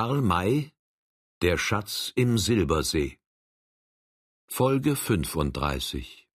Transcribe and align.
Karl 0.00 0.22
May 0.22 0.72
Der 1.42 1.58
Schatz 1.58 2.10
im 2.16 2.38
Silbersee 2.38 3.18
Folge 4.46 4.96
35 4.96 6.26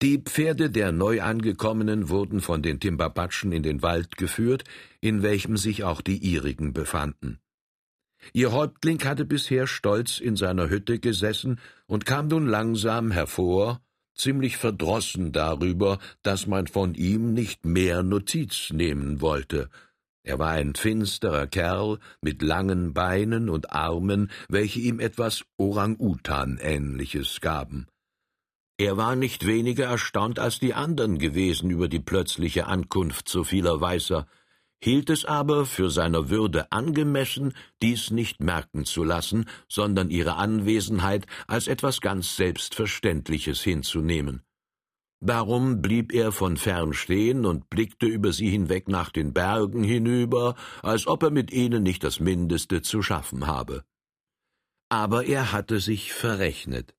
Die 0.00 0.16
Pferde 0.16 0.70
der 0.70 0.92
Neuangekommenen 0.92 2.08
wurden 2.08 2.40
von 2.40 2.62
den 2.62 2.80
Timbabatschen 2.80 3.52
in 3.52 3.62
den 3.62 3.82
Wald 3.82 4.16
geführt, 4.16 4.64
in 5.02 5.22
welchem 5.22 5.58
sich 5.58 5.84
auch 5.84 6.00
die 6.00 6.16
ihrigen 6.16 6.72
befanden. 6.72 7.38
Ihr 8.32 8.52
Häuptling 8.52 9.04
hatte 9.04 9.26
bisher 9.26 9.66
stolz 9.66 10.20
in 10.20 10.36
seiner 10.36 10.70
Hütte 10.70 11.00
gesessen 11.00 11.60
und 11.86 12.06
kam 12.06 12.28
nun 12.28 12.46
langsam 12.46 13.10
hervor, 13.10 13.82
ziemlich 14.14 14.56
verdrossen 14.56 15.32
darüber, 15.32 15.98
dass 16.22 16.46
man 16.46 16.66
von 16.66 16.94
ihm 16.94 17.34
nicht 17.34 17.66
mehr 17.66 18.02
Notiz 18.02 18.70
nehmen 18.70 19.20
wollte. 19.20 19.68
Er 20.24 20.38
war 20.38 20.50
ein 20.50 20.74
finsterer 20.74 21.48
Kerl 21.48 21.98
mit 22.20 22.42
langen 22.42 22.94
Beinen 22.94 23.48
und 23.48 23.72
Armen, 23.72 24.30
welche 24.48 24.78
ihm 24.80 25.00
etwas 25.00 25.44
Orang-Utan-ähnliches 25.58 27.40
gaben. 27.40 27.88
Er 28.78 28.96
war 28.96 29.16
nicht 29.16 29.46
weniger 29.46 29.86
erstaunt 29.86 30.38
als 30.38 30.58
die 30.58 30.74
anderen 30.74 31.18
gewesen 31.18 31.70
über 31.70 31.88
die 31.88 32.00
plötzliche 32.00 32.66
Ankunft 32.66 33.28
so 33.28 33.44
vieler 33.44 33.80
Weißer, 33.80 34.26
hielt 34.82 35.10
es 35.10 35.24
aber 35.24 35.66
für 35.66 35.90
seiner 35.90 36.30
Würde 36.30 36.70
angemessen, 36.72 37.52
dies 37.80 38.10
nicht 38.10 38.40
merken 38.40 38.84
zu 38.84 39.04
lassen, 39.04 39.46
sondern 39.68 40.10
ihre 40.10 40.34
Anwesenheit 40.34 41.26
als 41.46 41.68
etwas 41.68 42.00
ganz 42.00 42.36
Selbstverständliches 42.36 43.62
hinzunehmen. 43.62 44.42
Darum 45.24 45.80
blieb 45.82 46.12
er 46.12 46.32
von 46.32 46.56
fern 46.56 46.94
stehen 46.94 47.46
und 47.46 47.70
blickte 47.70 48.06
über 48.06 48.32
sie 48.32 48.50
hinweg 48.50 48.88
nach 48.88 49.10
den 49.10 49.32
Bergen 49.32 49.84
hinüber, 49.84 50.56
als 50.82 51.06
ob 51.06 51.22
er 51.22 51.30
mit 51.30 51.52
ihnen 51.52 51.84
nicht 51.84 52.02
das 52.02 52.18
Mindeste 52.18 52.82
zu 52.82 53.02
schaffen 53.02 53.46
habe. 53.46 53.84
Aber 54.88 55.24
er 55.24 55.52
hatte 55.52 55.78
sich 55.78 56.12
verrechnet. 56.12 56.96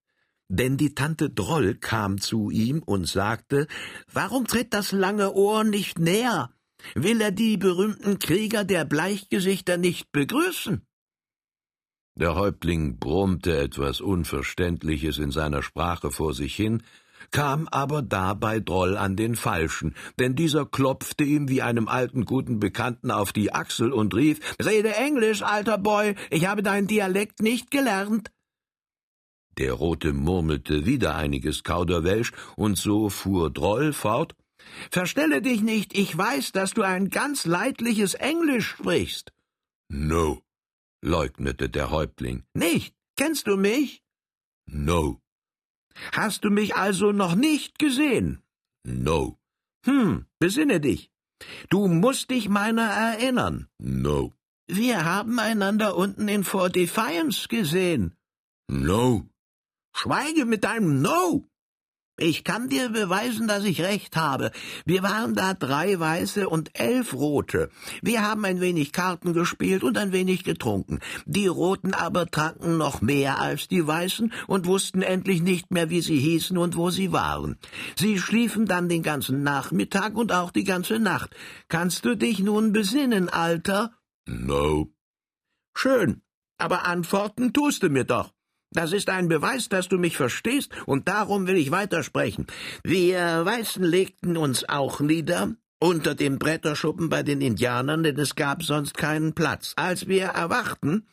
Denn 0.47 0.77
die 0.77 0.95
Tante 0.95 1.31
Droll 1.31 1.75
kam 1.75 2.21
zu 2.21 2.49
ihm 2.49 2.81
und 2.81 3.09
sagte, 3.09 3.67
Warum 4.13 4.47
tritt 4.47 4.73
das 4.73 4.93
lange 4.93 5.33
Ohr 5.33 5.65
nicht 5.65 5.99
näher? 5.99 6.49
Will 6.95 7.19
er 7.19 7.31
die 7.31 7.57
berühmten 7.57 8.19
Krieger 8.19 8.63
der 8.63 8.85
Bleichgesichter 8.85 9.75
nicht 9.75 10.13
begrüßen? 10.13 10.85
Der 12.15 12.35
Häuptling 12.35 12.99
brummte 12.99 13.57
etwas 13.57 13.99
Unverständliches 13.99 15.17
in 15.17 15.31
seiner 15.31 15.61
Sprache 15.61 16.09
vor 16.11 16.33
sich 16.33 16.55
hin, 16.55 16.83
kam 17.33 17.67
aber 17.69 18.01
dabei 18.01 18.61
Droll 18.61 18.95
an 18.95 19.17
den 19.17 19.35
Falschen, 19.35 19.95
denn 20.19 20.35
dieser 20.35 20.65
klopfte 20.65 21.25
ihm 21.25 21.49
wie 21.49 21.61
einem 21.61 21.89
alten 21.89 22.23
guten 22.23 22.59
Bekannten 22.59 23.11
auf 23.11 23.33
die 23.33 23.51
Achsel 23.51 23.91
und 23.91 24.15
rief 24.15 24.39
Rede 24.63 24.95
Englisch, 24.95 25.41
alter 25.41 25.77
Boy, 25.77 26.15
ich 26.29 26.45
habe 26.45 26.63
deinen 26.63 26.87
Dialekt 26.87 27.41
nicht 27.41 27.71
gelernt. 27.71 28.31
Der 29.57 29.73
Rote 29.73 30.13
murmelte 30.13 30.85
wieder 30.85 31.15
einiges 31.15 31.63
Kauderwelsch, 31.63 32.31
und 32.55 32.77
so 32.77 33.09
fuhr 33.09 33.51
Droll 33.51 33.91
fort 33.93 34.35
Verstelle 34.91 35.41
dich 35.41 35.61
nicht, 35.61 35.97
ich 35.97 36.17
weiß, 36.17 36.53
dass 36.53 36.73
du 36.73 36.83
ein 36.83 37.09
ganz 37.09 37.45
leidliches 37.45 38.13
Englisch 38.13 38.67
sprichst. 38.69 39.33
No, 39.89 40.41
leugnete 41.01 41.69
der 41.69 41.91
Häuptling. 41.91 42.43
Nicht? 42.53 42.95
Kennst 43.17 43.47
du 43.47 43.57
mich? 43.57 44.01
No. 44.65 45.22
Hast 46.11 46.43
du 46.43 46.49
mich 46.49 46.75
also 46.75 47.11
noch 47.11 47.35
nicht 47.35 47.79
gesehen? 47.79 48.41
No. 48.83 49.37
Hm, 49.85 50.25
besinne 50.39 50.79
dich. 50.79 51.11
Du 51.69 51.87
musst 51.87 52.29
dich 52.29 52.49
meiner 52.49 52.83
erinnern. 52.83 53.67
No. 53.79 54.33
Wir 54.67 55.03
haben 55.05 55.39
einander 55.39 55.95
unten 55.95 56.27
in 56.27 56.43
Fort 56.43 56.75
Defiance 56.75 57.47
gesehen. 57.47 58.15
No. 58.67 59.27
Schweige 59.95 60.45
mit 60.45 60.63
deinem 60.63 61.01
No. 61.01 61.45
Ich 62.17 62.43
kann 62.43 62.69
dir 62.69 62.89
beweisen, 62.89 63.47
dass 63.47 63.63
ich 63.63 63.81
recht 63.81 64.15
habe. 64.15 64.51
Wir 64.85 65.01
waren 65.01 65.33
da 65.33 65.55
drei 65.55 65.99
Weiße 65.99 66.47
und 66.47 66.69
elf 66.79 67.13
Rote. 67.13 67.71
Wir 68.03 68.21
haben 68.21 68.45
ein 68.45 68.61
wenig 68.61 68.91
Karten 68.91 69.33
gespielt 69.33 69.83
und 69.83 69.97
ein 69.97 70.11
wenig 70.11 70.43
getrunken. 70.43 70.99
Die 71.25 71.47
Roten 71.47 71.95
aber 71.95 72.27
tranken 72.27 72.77
noch 72.77 73.01
mehr 73.01 73.39
als 73.39 73.67
die 73.67 73.87
Weißen 73.87 74.31
und 74.45 74.67
wussten 74.67 75.01
endlich 75.01 75.41
nicht 75.41 75.71
mehr, 75.71 75.89
wie 75.89 76.01
sie 76.01 76.19
hießen 76.19 76.55
und 76.55 76.75
wo 76.75 76.91
sie 76.91 77.11
waren. 77.11 77.57
Sie 77.95 78.19
schliefen 78.19 78.67
dann 78.67 78.89
den 78.89 79.01
ganzen 79.01 79.41
Nachmittag 79.41 80.15
und 80.15 80.31
auch 80.31 80.51
die 80.51 80.65
ganze 80.65 80.99
Nacht. 80.99 81.35
Kannst 81.67 82.05
du 82.05 82.15
dich 82.15 82.37
nun 82.37 82.73
besinnen, 82.73 83.27
Alter? 83.27 83.91
No. 84.27 84.93
Schön. 85.75 86.21
Aber 86.59 86.85
antworten 86.85 87.53
tust 87.53 87.81
du 87.81 87.89
mir 87.89 88.03
doch. 88.03 88.32
Das 88.73 88.91
ist 88.91 89.09
ein 89.09 89.27
Beweis, 89.27 89.69
dass 89.69 89.87
du 89.87 89.97
mich 89.97 90.17
verstehst, 90.17 90.71
und 90.85 91.07
darum 91.07 91.47
will 91.47 91.57
ich 91.57 91.71
weitersprechen. 91.71 92.47
Wir 92.83 93.45
Weißen 93.45 93.83
legten 93.83 94.35
uns 94.35 94.67
auch 94.67 94.99
nieder, 94.99 95.55
unter 95.79 96.15
dem 96.15 96.39
Bretterschuppen 96.39 97.09
bei 97.09 97.23
den 97.23 97.41
Indianern, 97.41 98.03
denn 98.03 98.17
es 98.17 98.35
gab 98.35 98.63
sonst 98.63 98.97
keinen 98.97 99.33
Platz. 99.33 99.73
Als 99.75 100.07
wir 100.07 100.25
erwachten, 100.25 101.07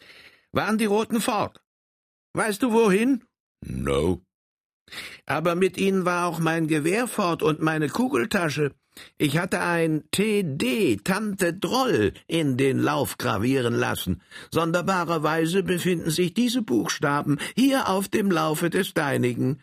waren 0.53 0.79
die 0.79 0.87
Roten 0.87 1.21
fort. 1.21 1.61
Weißt 2.35 2.63
du 2.63 2.73
wohin? 2.73 3.25
No. 3.63 4.23
Aber 5.27 5.55
mit 5.55 5.77
ihnen 5.77 6.05
war 6.05 6.27
auch 6.27 6.39
mein 6.39 6.67
Gewehr 6.67 7.07
fort 7.09 7.43
und 7.43 7.61
meine 7.61 7.89
Kugeltasche. 7.89 8.73
Ich 9.19 9.39
hatte 9.39 9.61
ein 9.61 10.05
TD 10.11 10.99
Tante 11.03 11.55
Droll 11.55 12.13
in 12.27 12.57
den 12.57 12.79
Lauf 12.79 13.19
gravieren 13.19 13.75
lassen. 13.75 14.23
Sonderbarerweise 14.51 15.63
befinden 15.63 16.11
sich 16.11 16.35
diese 16.35 16.63
Buchstaben 16.63 17.39
hier 17.57 17.89
auf 17.89 18.09
dem 18.09 18.31
Laufe 18.31 18.71
des 18.71 18.95
deinigen. 18.95 19.63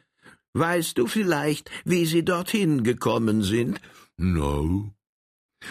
Weißt 0.54 0.98
du 0.98 1.08
vielleicht, 1.08 1.70
wie 1.86 2.06
sie 2.06 2.24
dorthin 2.24 2.84
gekommen 2.84 3.44
sind? 3.44 3.80
No. 4.18 4.92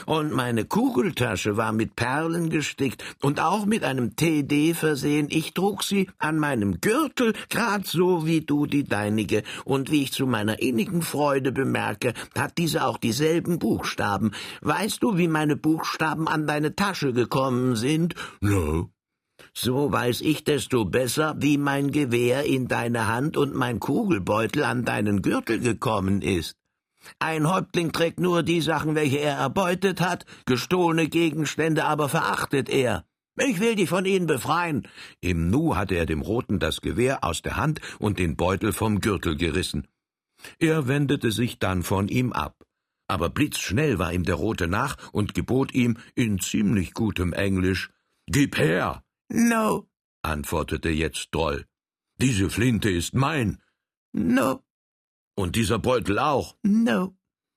Und 0.04 0.32
meine 0.32 0.64
Kugeltasche 0.64 1.56
war 1.56 1.72
mit 1.72 1.97
Perlen 1.97 2.50
gestickt 2.50 3.04
und 3.22 3.41
auch 3.41 3.66
mit 3.66 3.84
einem 3.84 4.16
TD 4.16 4.74
versehen. 4.74 5.28
Ich 5.30 5.54
trug 5.54 5.82
sie 5.82 6.08
an 6.19 6.38
meinem 6.38 6.80
Gürtel, 6.80 7.32
grad 7.50 7.86
so 7.86 8.26
wie 8.26 8.41
du 8.41 8.66
die 8.66 8.84
deinige. 8.84 9.42
Und 9.64 9.91
wie 9.91 10.02
ich 10.02 10.12
zu 10.12 10.26
meiner 10.26 10.60
innigen 10.60 11.02
Freude 11.02 11.52
bemerke, 11.52 12.14
hat 12.36 12.58
diese 12.58 12.84
auch 12.84 12.98
dieselben 12.98 13.58
Buchstaben. 13.58 14.32
Weißt 14.60 15.02
du, 15.02 15.16
wie 15.16 15.28
meine 15.28 15.56
Buchstaben 15.56 16.28
an 16.28 16.47
deine 16.47 16.74
Tasche 16.74 17.12
gekommen 17.12 17.76
sind? 17.76 18.14
No. 18.41 18.91
So 19.54 19.91
weiß 19.91 20.20
ich 20.22 20.44
desto 20.44 20.84
besser, 20.84 21.36
wie 21.38 21.58
mein 21.58 21.91
Gewehr 21.91 22.44
in 22.44 22.68
deine 22.68 23.06
Hand 23.06 23.36
und 23.36 23.54
mein 23.54 23.80
Kugelbeutel 23.80 24.64
an 24.64 24.84
deinen 24.84 25.22
Gürtel 25.22 25.60
gekommen 25.60 26.22
ist. 26.22 26.56
Ein 27.19 27.49
Häuptling 27.49 27.93
trägt 27.93 28.21
nur 28.21 28.43
die 28.43 28.61
Sachen, 28.61 28.94
welche 28.94 29.19
er 29.19 29.37
erbeutet 29.37 30.00
hat, 30.00 30.27
gestohlene 30.44 31.09
Gegenstände 31.09 31.84
aber 31.84 32.09
verachtet 32.09 32.69
er. 32.69 33.05
Ich 33.39 33.61
will 33.61 33.75
dich 33.75 33.89
von 33.89 34.06
ihnen 34.06 34.27
befreien. 34.27 34.89
Im 35.21 35.50
Nu 35.50 35.77
hatte 35.77 35.95
er 35.95 36.06
dem 36.06 36.22
Roten 36.22 36.59
das 36.59 36.81
Gewehr 36.81 37.22
aus 37.22 37.43
der 37.43 37.56
Hand 37.56 37.81
und 37.99 38.19
den 38.19 38.37
Beutel 38.37 38.72
vom 38.72 39.00
Gürtel 39.00 39.37
gerissen. 39.37 39.87
Er 40.59 40.89
wendete 40.89 41.31
sich 41.31 41.59
dann 41.59 41.83
von 41.83 42.09
ihm 42.09 42.33
ab. 42.33 42.56
Aber 43.09 43.28
blitzschnell 43.28 43.99
war 43.99 44.12
ihm 44.12 44.25
der 44.25 44.34
Rote 44.34 44.69
nach 44.69 44.97
und 45.12 45.34
gebot 45.34 45.75
ihm 45.75 45.99
in 46.15 46.41
ziemlich 46.41 46.93
gutem 46.95 47.33
Englisch 47.33 47.91
Gib 48.27 48.59
her. 48.59 49.05
No, 49.28 49.89
antwortete 50.22 50.89
jetzt 50.89 51.28
Droll. 51.33 51.66
Diese 52.21 52.50
Flinte 52.50 52.91
ist 52.91 53.15
mein. 53.15 53.62
No. 54.12 54.66
Und 55.36 55.54
dieser 55.54 55.78
Beutel 55.78 56.19
auch? 56.19 56.56
No. 56.62 57.14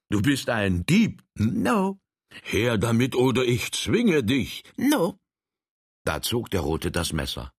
Du 0.10 0.22
bist 0.22 0.50
ein 0.50 0.86
Dieb? 0.86 1.24
No. 1.36 2.00
Her 2.44 2.78
damit, 2.78 3.16
oder 3.16 3.44
ich 3.46 3.72
zwinge 3.72 4.24
dich. 4.24 4.64
No. 4.78 5.18
Da 6.04 6.22
zog 6.22 6.50
der 6.50 6.62
Rote 6.62 6.92
das 6.92 7.14
Messer. 7.14 7.54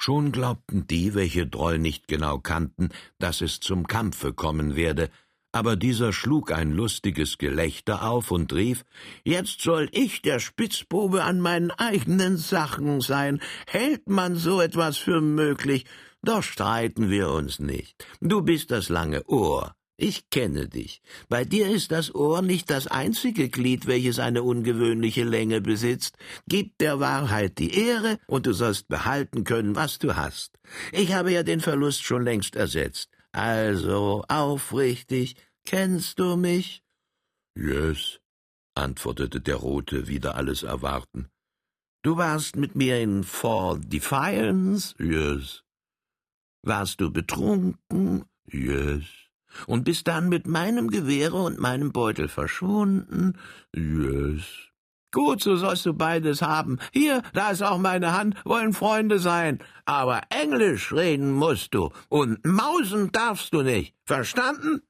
Schon 0.00 0.32
glaubten 0.32 0.86
die, 0.86 1.14
welche 1.14 1.46
Droll 1.46 1.78
nicht 1.78 2.08
genau 2.08 2.38
kannten, 2.38 2.88
dass 3.18 3.40
es 3.40 3.60
zum 3.60 3.86
Kampfe 3.86 4.32
kommen 4.32 4.76
werde, 4.76 5.10
aber 5.52 5.76
dieser 5.76 6.12
schlug 6.12 6.52
ein 6.52 6.72
lustiges 6.72 7.36
Gelächter 7.36 8.08
auf 8.08 8.30
und 8.30 8.52
rief 8.52 8.84
Jetzt 9.24 9.60
soll 9.60 9.88
ich 9.92 10.22
der 10.22 10.40
Spitzbube 10.40 11.24
an 11.24 11.40
meinen 11.40 11.70
eigenen 11.70 12.36
Sachen 12.36 13.00
sein. 13.00 13.40
Hält 13.66 14.08
man 14.08 14.36
so 14.36 14.60
etwas 14.60 14.98
für 14.98 15.20
möglich? 15.20 15.84
Doch 16.22 16.42
streiten 16.42 17.10
wir 17.10 17.30
uns 17.30 17.58
nicht. 17.58 18.04
Du 18.20 18.42
bist 18.42 18.70
das 18.70 18.88
lange 18.88 19.24
Ohr. 19.26 19.74
Ich 20.00 20.30
kenne 20.30 20.68
dich. 20.68 21.02
Bei 21.28 21.44
dir 21.44 21.68
ist 21.68 21.90
das 21.90 22.14
Ohr 22.14 22.40
nicht 22.40 22.70
das 22.70 22.86
einzige 22.86 23.48
Glied, 23.48 23.88
welches 23.88 24.20
eine 24.20 24.44
ungewöhnliche 24.44 25.24
Länge 25.24 25.60
besitzt. 25.60 26.16
Gib 26.46 26.78
der 26.78 27.00
Wahrheit 27.00 27.58
die 27.58 27.74
Ehre, 27.74 28.20
und 28.28 28.46
du 28.46 28.52
sollst 28.52 28.86
behalten 28.86 29.42
können, 29.42 29.74
was 29.74 29.98
du 29.98 30.14
hast. 30.14 30.60
Ich 30.92 31.14
habe 31.14 31.32
ja 31.32 31.42
den 31.42 31.60
Verlust 31.60 32.04
schon 32.04 32.22
längst 32.22 32.54
ersetzt. 32.54 33.10
Also, 33.32 34.24
aufrichtig, 34.28 35.34
kennst 35.64 36.20
du 36.20 36.36
mich? 36.36 36.84
Yes, 37.56 38.20
antwortete 38.74 39.40
der 39.40 39.56
Rote, 39.56 40.06
wieder 40.06 40.36
alles 40.36 40.62
erwarten. 40.62 41.28
Du 42.02 42.16
warst 42.16 42.54
mit 42.54 42.76
mir 42.76 43.00
in 43.00 43.24
Fort 43.24 43.92
Defiance? 43.92 44.94
Yes. 45.00 45.64
Warst 46.62 47.00
du 47.00 47.10
betrunken? 47.10 48.24
Yes. 48.46 49.04
Und 49.66 49.84
bist 49.84 50.06
dann 50.08 50.28
mit 50.28 50.46
meinem 50.46 50.88
Gewehre 50.88 51.36
und 51.36 51.58
meinem 51.58 51.92
Beutel 51.92 52.28
verschwunden? 52.28 53.38
Yes. 53.74 54.68
Gut, 55.10 55.42
so 55.42 55.56
sollst 55.56 55.86
du 55.86 55.94
beides 55.94 56.42
haben. 56.42 56.78
Hier, 56.92 57.22
da 57.32 57.50
ist 57.50 57.62
auch 57.62 57.78
meine 57.78 58.12
Hand, 58.12 58.36
wollen 58.44 58.74
Freunde 58.74 59.18
sein. 59.18 59.58
Aber 59.86 60.20
Englisch 60.28 60.92
reden 60.92 61.32
musst 61.32 61.72
du 61.72 61.90
und 62.08 62.44
mausen 62.44 63.10
darfst 63.10 63.54
du 63.54 63.62
nicht. 63.62 63.94
Verstanden? 64.04 64.82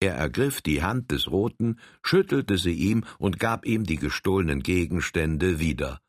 Er 0.00 0.14
ergriff 0.14 0.60
die 0.60 0.82
Hand 0.82 1.12
des 1.12 1.30
Roten, 1.30 1.78
schüttelte 2.02 2.58
sie 2.58 2.74
ihm 2.74 3.04
und 3.18 3.38
gab 3.38 3.64
ihm 3.64 3.84
die 3.84 3.96
gestohlenen 3.96 4.62
Gegenstände 4.62 5.60
wieder. 5.60 6.00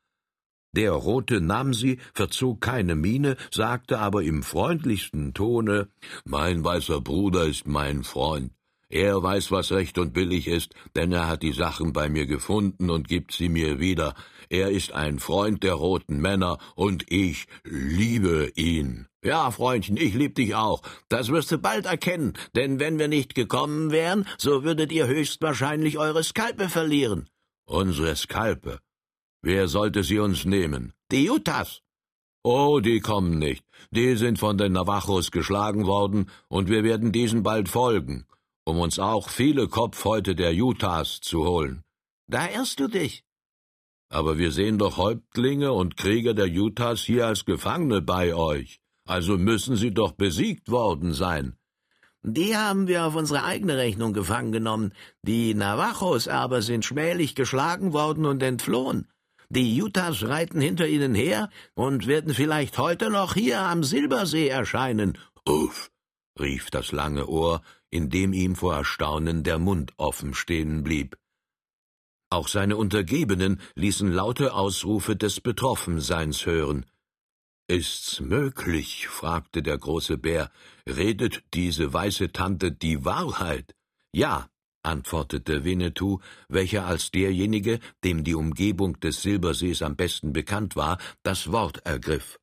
Der 0.75 0.91
Rote 0.91 1.39
nahm 1.39 1.73
sie, 1.73 1.99
verzog 2.13 2.61
keine 2.61 2.95
Miene, 2.95 3.37
sagte 3.51 3.99
aber 3.99 4.23
im 4.23 4.41
freundlichsten 4.41 5.33
Tone 5.33 5.87
Mein 6.25 6.63
weißer 6.63 6.99
Bruder 6.99 7.45
ist 7.45 7.67
mein 7.67 8.03
Freund. 8.03 8.51
Er 8.89 9.23
weiß, 9.23 9.49
was 9.49 9.71
recht 9.71 9.97
und 9.97 10.13
billig 10.13 10.47
ist, 10.47 10.75
denn 10.95 11.11
er 11.11 11.27
hat 11.27 11.41
die 11.41 11.51
Sachen 11.51 11.93
bei 11.93 12.09
mir 12.09 12.27
gefunden 12.27 12.91
und 12.91 13.07
gibt 13.07 13.33
sie 13.33 13.49
mir 13.49 13.79
wieder. 13.79 14.13
Er 14.49 14.69
ist 14.69 14.91
ein 14.91 15.17
Freund 15.17 15.63
der 15.63 15.73
roten 15.73 16.21
Männer, 16.21 16.59
und 16.75 17.03
ich 17.11 17.47
liebe 17.63 18.51
ihn. 18.55 19.07
Ja, 19.23 19.49
Freundchen, 19.49 19.97
ich 19.97 20.13
lieb 20.13 20.35
dich 20.35 20.53
auch. 20.53 20.83
Das 21.09 21.29
wirst 21.29 21.51
du 21.51 21.57
bald 21.57 21.87
erkennen, 21.87 22.33
denn 22.55 22.79
wenn 22.79 22.99
wir 22.99 23.07
nicht 23.07 23.33
gekommen 23.33 23.91
wären, 23.91 24.27
so 24.37 24.63
würdet 24.63 24.91
ihr 24.91 25.07
höchstwahrscheinlich 25.07 25.97
eure 25.97 26.23
Skalpe 26.23 26.69
verlieren. 26.69 27.29
Unsere 27.65 28.15
Skalpe? 28.15 28.79
Wer 29.45 29.67
sollte 29.67 30.03
sie 30.03 30.19
uns 30.19 30.45
nehmen? 30.45 30.93
Die 31.11 31.29
Utahs. 31.29 31.81
Oh, 32.43 32.79
die 32.79 33.01
kommen 33.01 33.39
nicht. 33.39 33.65
Die 33.91 34.15
sind 34.15 34.39
von 34.39 34.57
den 34.57 34.71
Navajos 34.71 35.31
geschlagen 35.31 35.85
worden, 35.85 36.29
und 36.47 36.69
wir 36.69 36.85
werden 36.85 37.11
diesen 37.11 37.43
bald 37.43 37.67
folgen, 37.67 38.25
um 38.63 38.79
uns 38.79 38.99
auch 38.99 39.27
viele 39.27 39.67
Kopfhäute 39.67 40.33
der 40.33 40.53
Utahs 40.53 41.19
zu 41.19 41.45
holen. 41.45 41.83
Da 42.27 42.47
irrst 42.47 42.79
du 42.79 42.87
dich. 42.87 43.25
Aber 44.09 44.37
wir 44.37 44.53
sehen 44.53 44.77
doch 44.77 44.95
Häuptlinge 44.95 45.73
und 45.73 45.97
Krieger 45.97 46.33
der 46.33 46.47
Utahs 46.47 47.01
hier 47.01 47.27
als 47.27 47.43
Gefangene 47.43 48.01
bei 48.01 48.33
euch. 48.33 48.79
Also 49.05 49.37
müssen 49.37 49.75
sie 49.75 49.93
doch 49.93 50.13
besiegt 50.13 50.71
worden 50.71 51.13
sein. 51.13 51.57
Die 52.21 52.55
haben 52.55 52.87
wir 52.87 53.05
auf 53.05 53.15
unsere 53.15 53.43
eigene 53.43 53.75
Rechnung 53.75 54.13
gefangen 54.13 54.53
genommen. 54.53 54.93
Die 55.23 55.53
Navajos 55.53 56.29
aber 56.29 56.61
sind 56.61 56.85
schmählich 56.85 57.35
geschlagen 57.35 57.91
worden 57.91 58.25
und 58.25 58.41
entflohen. 58.41 59.09
Die 59.55 59.83
Utahs 59.83 60.23
reiten 60.23 60.59
hinter 60.59 60.87
ihnen 60.87 61.13
her 61.13 61.47
und 61.75 62.07
werden 62.07 62.33
vielleicht 62.33 62.79
heute 62.79 63.11
noch 63.11 63.35
hier 63.35 63.61
am 63.61 63.83
Silbersee 63.83 64.47
erscheinen. 64.47 65.15
Uff, 65.45 65.91
rief 66.39 66.71
das 66.71 66.91
lange 66.91 67.27
Ohr, 67.27 67.61
indem 67.91 68.33
ihm 68.33 68.55
vor 68.55 68.73
Erstaunen 68.73 69.43
der 69.43 69.59
Mund 69.59 69.93
offen 69.97 70.33
stehen 70.33 70.83
blieb. 70.83 71.19
Auch 72.31 72.47
seine 72.47 72.77
Untergebenen 72.77 73.61
ließen 73.75 74.11
laute 74.11 74.55
Ausrufe 74.55 75.15
des 75.15 75.39
Betroffenseins 75.39 76.47
hören. 76.47 76.87
Ist's 77.67 78.21
möglich? 78.21 79.07
fragte 79.07 79.61
der 79.61 79.77
große 79.77 80.17
Bär. 80.17 80.49
Redet 80.87 81.43
diese 81.53 81.93
weiße 81.93 82.31
Tante 82.31 82.71
die 82.71 83.05
Wahrheit? 83.05 83.75
Ja, 84.11 84.49
antwortete 84.83 85.63
Winnetou, 85.63 86.19
welcher 86.49 86.85
als 86.85 87.11
derjenige, 87.11 87.79
dem 88.03 88.23
die 88.23 88.35
Umgebung 88.35 88.99
des 88.99 89.21
Silbersees 89.21 89.81
am 89.81 89.95
besten 89.95 90.33
bekannt 90.33 90.75
war, 90.75 90.97
das 91.23 91.51
Wort 91.51 91.85
ergriff. 91.85 92.39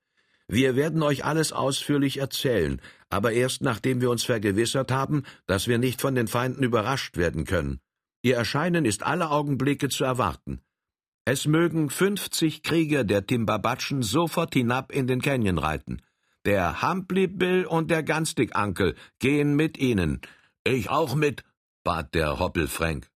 Wir 0.48 0.74
werden 0.74 1.02
euch 1.02 1.24
alles 1.24 1.52
ausführlich 1.52 2.16
erzählen, 2.16 2.80
aber 3.08 3.32
erst 3.32 3.62
nachdem 3.62 4.00
wir 4.00 4.10
uns 4.10 4.24
vergewissert 4.24 4.90
haben, 4.90 5.22
dass 5.46 5.68
wir 5.68 5.78
nicht 5.78 6.00
von 6.00 6.16
den 6.16 6.26
Feinden 6.26 6.64
überrascht 6.64 7.16
werden 7.16 7.44
können. 7.44 7.80
Ihr 8.22 8.36
Erscheinen 8.36 8.84
ist 8.84 9.04
alle 9.04 9.30
Augenblicke 9.30 9.88
zu 9.88 10.04
erwarten. 10.04 10.60
Es 11.24 11.46
mögen 11.46 11.90
fünfzig 11.90 12.62
Krieger 12.62 13.04
der 13.04 13.26
Timbabatschen 13.26 14.02
sofort 14.02 14.54
hinab 14.54 14.90
in 14.90 15.06
den 15.06 15.22
Canyon 15.22 15.58
reiten. 15.58 16.02
Der 16.44 16.82
Humpli 16.82 17.28
Bill 17.28 17.66
und 17.66 17.90
der 17.90 18.02
Ganstig 18.02 18.56
Uncle 18.58 18.94
gehen 19.18 19.54
mit 19.54 19.78
ihnen. 19.78 20.20
Ich 20.64 20.90
auch 20.90 21.14
mit, 21.14 21.44
bat 21.82 22.14
der 22.14 22.38
Hoppelfränk. 22.38 23.08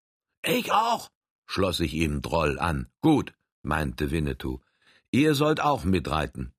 Ich 0.44 0.72
auch, 0.72 1.10
schloss 1.46 1.78
sich 1.78 1.94
ihm 1.94 2.22
Droll 2.22 2.58
an. 2.58 2.88
Gut, 3.00 3.34
meinte 3.62 4.10
Winnetou. 4.10 4.60
Ihr 5.10 5.34
sollt 5.34 5.60
auch 5.60 5.84
mitreiten. 5.84 6.52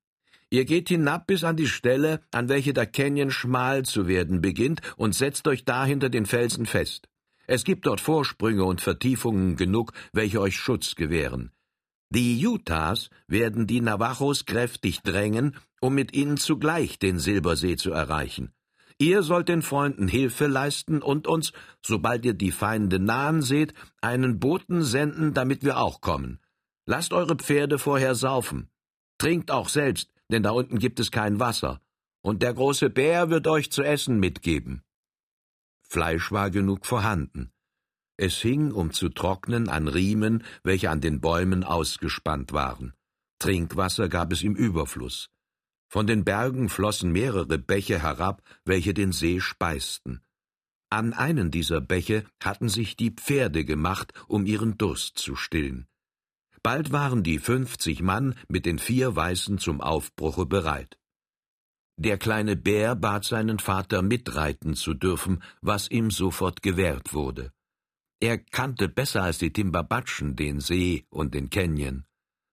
Ihr 0.48 0.64
geht 0.64 0.88
hinab 0.88 1.26
bis 1.26 1.44
an 1.44 1.56
die 1.56 1.66
Stelle, 1.66 2.20
an 2.30 2.48
welche 2.48 2.72
der 2.72 2.86
Canyon 2.86 3.30
schmal 3.30 3.84
zu 3.84 4.06
werden 4.06 4.40
beginnt, 4.40 4.80
und 4.96 5.14
setzt 5.14 5.48
euch 5.48 5.64
da 5.64 5.84
hinter 5.84 6.08
den 6.08 6.26
Felsen 6.26 6.66
fest. 6.66 7.08
Es 7.46 7.64
gibt 7.64 7.86
dort 7.86 8.00
Vorsprünge 8.00 8.64
und 8.64 8.80
Vertiefungen 8.80 9.56
genug, 9.56 9.92
welche 10.12 10.40
euch 10.40 10.56
Schutz 10.56 10.94
gewähren. 10.94 11.52
Die 12.10 12.44
Utahs 12.46 13.10
werden 13.26 13.66
die 13.66 13.80
Navajos 13.80 14.46
kräftig 14.46 15.02
drängen, 15.02 15.56
um 15.80 15.94
mit 15.94 16.14
ihnen 16.14 16.36
zugleich 16.36 16.98
den 16.98 17.18
Silbersee 17.18 17.76
zu 17.76 17.90
erreichen. 17.90 18.52
Ihr 18.98 19.22
sollt 19.22 19.48
den 19.48 19.62
Freunden 19.62 20.08
Hilfe 20.08 20.46
leisten 20.46 21.02
und 21.02 21.26
uns, 21.26 21.52
sobald 21.84 22.24
ihr 22.24 22.32
die 22.32 22.52
Feinde 22.52 22.98
nahen 22.98 23.42
seht, 23.42 23.74
einen 24.00 24.38
Boten 24.38 24.82
senden, 24.82 25.34
damit 25.34 25.62
wir 25.64 25.78
auch 25.78 26.00
kommen. 26.00 26.40
Lasst 26.86 27.12
eure 27.12 27.36
Pferde 27.36 27.78
vorher 27.78 28.14
saufen. 28.14 28.70
Trinkt 29.18 29.50
auch 29.50 29.68
selbst, 29.68 30.10
denn 30.30 30.42
da 30.42 30.50
unten 30.50 30.78
gibt 30.78 30.98
es 30.98 31.10
kein 31.10 31.40
Wasser. 31.40 31.80
Und 32.22 32.42
der 32.42 32.54
große 32.54 32.88
Bär 32.88 33.28
wird 33.28 33.46
euch 33.46 33.70
zu 33.70 33.82
essen 33.82 34.18
mitgeben. 34.18 34.82
Fleisch 35.82 36.32
war 36.32 36.50
genug 36.50 36.86
vorhanden. 36.86 37.52
Es 38.16 38.40
hing, 38.40 38.72
um 38.72 38.92
zu 38.92 39.10
trocknen, 39.10 39.68
an 39.68 39.88
Riemen, 39.88 40.42
welche 40.64 40.90
an 40.90 41.02
den 41.02 41.20
Bäumen 41.20 41.64
ausgespannt 41.64 42.52
waren. 42.52 42.94
Trinkwasser 43.38 44.08
gab 44.08 44.32
es 44.32 44.42
im 44.42 44.56
Überfluss. 44.56 45.28
Von 45.88 46.06
den 46.06 46.24
Bergen 46.24 46.68
flossen 46.68 47.12
mehrere 47.12 47.58
Bäche 47.58 48.02
herab, 48.02 48.42
welche 48.64 48.94
den 48.94 49.12
See 49.12 49.40
speisten. 49.40 50.20
An 50.90 51.12
einen 51.12 51.50
dieser 51.50 51.80
Bäche 51.80 52.24
hatten 52.42 52.68
sich 52.68 52.96
die 52.96 53.10
Pferde 53.10 53.64
gemacht, 53.64 54.12
um 54.28 54.46
ihren 54.46 54.78
Durst 54.78 55.18
zu 55.18 55.36
stillen. 55.36 55.86
Bald 56.62 56.90
waren 56.90 57.22
die 57.22 57.38
fünfzig 57.38 58.02
Mann 58.02 58.34
mit 58.48 58.66
den 58.66 58.78
vier 58.78 59.14
Weißen 59.14 59.58
zum 59.58 59.80
Aufbruche 59.80 60.46
bereit. 60.46 60.98
Der 61.96 62.18
kleine 62.18 62.56
Bär 62.56 62.94
bat 62.94 63.24
seinen 63.24 63.58
Vater 63.58 64.02
mitreiten 64.02 64.74
zu 64.74 64.92
dürfen, 64.92 65.42
was 65.60 65.90
ihm 65.90 66.10
sofort 66.10 66.62
gewährt 66.62 67.14
wurde. 67.14 67.52
Er 68.20 68.38
kannte 68.38 68.88
besser 68.88 69.22
als 69.22 69.38
die 69.38 69.52
Timbabatschen 69.52 70.36
den 70.36 70.60
See 70.60 71.06
und 71.08 71.34
den 71.34 71.50
Canyon. 71.50 72.04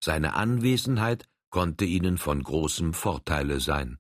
Seine 0.04 0.34
Anwesenheit 0.34 1.26
konnte 1.54 1.86
ihnen 1.86 2.18
von 2.18 2.42
großem 2.42 2.96
Vorteile 2.96 3.60
sein. 3.60 4.00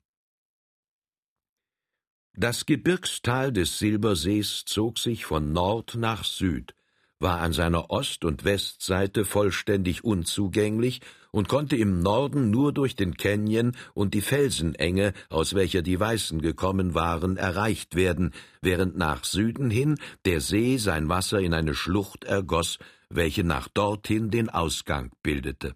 Das 2.35 2.65
Gebirgstal 2.65 3.53
des 3.53 3.77
Silbersees 3.77 4.63
zog 4.65 4.97
sich 4.97 5.25
von 5.25 5.53
Nord 5.53 5.93
nach 5.93 6.23
Süd, 6.23 6.73
war 7.19 7.41
an 7.41 7.53
seiner 7.53 7.91
Ost- 7.91 8.25
und 8.25 8.43
Westseite 8.43 9.23
vollständig 9.23 10.03
unzugänglich 10.03 11.01
und 11.29 11.47
konnte 11.47 11.75
im 11.75 11.99
Norden 11.99 12.49
nur 12.49 12.73
durch 12.73 12.95
den 12.95 13.17
Canyon 13.17 13.73
und 13.93 14.15
die 14.15 14.21
Felsenenge, 14.21 15.13
aus 15.29 15.53
welcher 15.53 15.83
die 15.83 15.99
Weißen 15.99 16.41
gekommen 16.41 16.95
waren, 16.95 17.37
erreicht 17.37 17.93
werden, 17.93 18.31
während 18.63 18.97
nach 18.97 19.25
Süden 19.25 19.69
hin 19.69 19.99
der 20.25 20.41
See 20.41 20.77
sein 20.77 21.07
Wasser 21.07 21.39
in 21.39 21.53
eine 21.53 21.75
Schlucht 21.75 22.23
ergoss, 22.23 22.79
welche 23.09 23.43
nach 23.43 23.67
dorthin 23.67 24.31
den 24.31 24.49
Ausgang 24.49 25.11
bildete. 25.21 25.75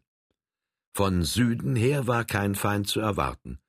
Von 0.93 1.23
Süden 1.23 1.75
her 1.75 2.07
war 2.07 2.25
kein 2.25 2.55
Feind 2.55 2.87
zu 2.87 2.99
erwarten. 2.99 3.59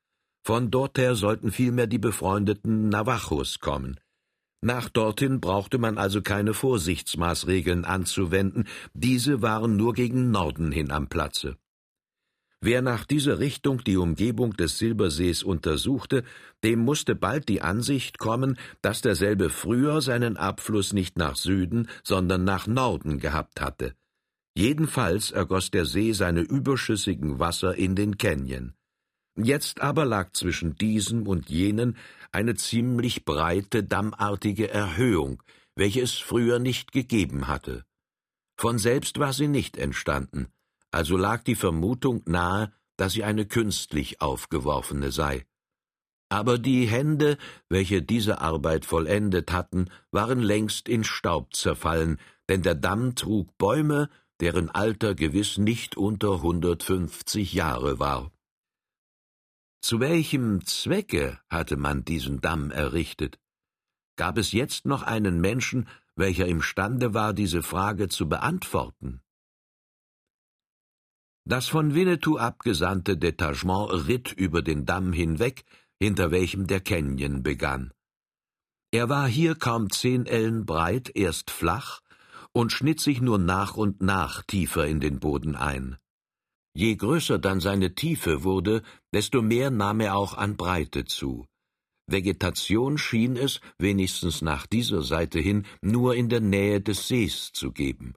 Von 0.45 0.71
dorther 0.71 1.15
sollten 1.15 1.53
vielmehr 1.53 1.87
die 1.87 1.99
befreundeten 1.99 2.89
Navajos 2.89 3.61
kommen. 3.61 4.01
Nach 4.61 4.89
dorthin 4.89 5.41
brauchte 5.41 5.79
man 5.79 5.99
also 5.99 6.21
keine 6.21 6.53
Vorsichtsmaßregeln 6.53 7.85
anzuwenden, 7.85 8.67
diese 8.93 9.41
waren 9.41 9.77
nur 9.77 9.95
gegen 9.95 10.31
Norden 10.31 10.73
hin 10.73 10.91
am 10.91 11.09
Platze. 11.09 11.57
Wer 12.61 12.83
nach 12.83 13.05
dieser 13.05 13.39
Richtung 13.39 13.85
die 13.85 13.97
Umgebung 13.97 14.55
des 14.55 14.79
Silbersees 14.79 15.45
untersuchte, 15.45 16.25
dem 16.65 16.81
musste 16.81 17.15
bald 17.15 17.49
die 17.49 17.63
Ansicht 17.63 18.19
kommen, 18.19 18.59
dass 18.83 19.01
derselbe 19.01 19.49
früher 19.49 20.01
seinen 20.01 20.37
Abfluss 20.37 20.93
nicht 20.93 21.17
nach 21.17 21.37
Süden, 21.37 21.89
sondern 22.03 22.43
nach 22.43 22.67
Norden 22.67 23.21
gehabt 23.21 23.61
hatte. 23.61 23.95
Jedenfalls 24.59 25.31
ergoss 25.31 25.71
der 25.71 25.87
See 25.87 26.13
seine 26.13 26.41
überschüssigen 26.41 27.39
Wasser 27.39 27.77
in 27.77 27.95
den 27.95 28.19
Canyon. 28.19 28.75
Jetzt 29.37 29.81
aber 29.81 30.05
lag 30.05 30.33
zwischen 30.33 30.75
diesem 30.75 31.29
und 31.29 31.49
jenen 31.49 31.97
eine 32.33 32.57
ziemlich 32.57 33.25
breite, 33.25 33.85
dammartige 33.85 34.69
Erhöhung, 34.69 35.41
welche 35.77 36.01
es 36.01 36.15
früher 36.15 36.59
nicht 36.59 36.91
gegeben 36.91 37.47
hatte. 37.47 37.85
Von 38.57 38.79
selbst 38.79 39.21
war 39.21 39.33
sie 39.33 39.47
nicht 39.47 39.77
entstanden, 39.77 40.49
also 40.91 41.17
lag 41.17 41.45
die 41.45 41.55
Vermutung 41.55 42.23
nahe, 42.27 42.73
dass 42.97 43.13
sie 43.13 43.23
eine 43.23 43.47
künstlich 43.47 44.21
aufgeworfene 44.21 45.13
sei. 45.13 45.47
Aber 46.31 46.59
die 46.59 46.85
Hände, 46.87 47.39
welche 47.69 48.03
diese 48.03 48.41
Arbeit 48.41 48.85
vollendet 48.85 49.53
hatten, 49.53 49.89
waren 50.11 50.41
längst 50.41 50.89
in 50.89 51.05
Staub 51.05 51.55
zerfallen, 51.55 52.19
denn 52.49 52.63
der 52.63 52.75
Damm 52.75 53.15
trug 53.15 53.57
Bäume, 53.57 54.11
deren 54.41 54.71
Alter 54.71 55.15
gewiss 55.15 55.59
nicht 55.59 55.97
unter 55.97 56.43
hundertfünfzig 56.43 57.53
Jahre 57.53 57.99
war. 57.99 58.33
Zu 59.81 60.01
welchem 60.01 60.65
Zwecke 60.67 61.41
hatte 61.49 61.77
man 61.77 62.05
diesen 62.05 62.41
Damm 62.41 62.71
errichtet? 62.71 63.39
Gab 64.17 64.37
es 64.37 64.53
jetzt 64.53 64.87
noch 64.87 65.03
einen 65.03 65.41
Menschen, 65.41 65.89
welcher 66.17 66.47
imstande 66.47 67.15
war, 67.15 67.33
diese 67.33 67.63
Frage 67.63 68.09
zu 68.09 68.29
beantworten? 68.29 69.23
Das 71.45 71.69
von 71.69 71.95
Winnetou 71.95 72.37
abgesandte 72.37 73.17
Detachement 73.17 73.91
ritt 74.09 74.33
über 74.33 74.61
den 74.61 74.85
Damm 74.85 75.13
hinweg, 75.13 75.65
hinter 76.01 76.31
welchem 76.31 76.67
der 76.67 76.81
Canyon 76.81 77.43
begann. 77.43 77.93
Er 78.91 79.09
war 79.09 79.29
hier 79.29 79.55
kaum 79.55 79.91
zehn 79.91 80.27
Ellen 80.27 80.67
breit, 80.67 81.15
erst 81.15 81.51
flach, 81.51 82.01
und 82.59 82.73
schnitt 82.73 82.99
sich 82.99 83.21
nur 83.21 83.39
nach 83.39 83.77
und 83.77 84.03
nach 84.03 84.43
tiefer 84.43 84.85
in 84.85 84.99
den 84.99 85.21
Boden 85.21 85.55
ein. 85.55 85.97
Je 86.75 86.97
größer 86.97 87.39
dann 87.39 87.61
seine 87.61 87.95
Tiefe 87.95 88.43
wurde, 88.43 88.83
desto 89.15 89.43
mehr 89.43 89.71
nahm 89.71 90.01
er 90.01 90.17
auch 90.17 90.37
an 90.37 90.57
Breite 90.57 91.05
zu. 91.05 91.47
Vegetation 92.09 92.99
schien 92.99 93.37
es, 93.37 93.61
wenigstens 93.79 94.43
nach 94.43 94.67
dieser 94.67 95.03
Seite 95.03 95.39
hin, 95.39 95.67
nur 95.83 96.17
in 96.17 96.29
der 96.29 96.41
Nähe 96.41 96.81
des 96.81 97.07
Sees 97.07 97.53
zu 97.53 97.71
geben. 97.71 98.17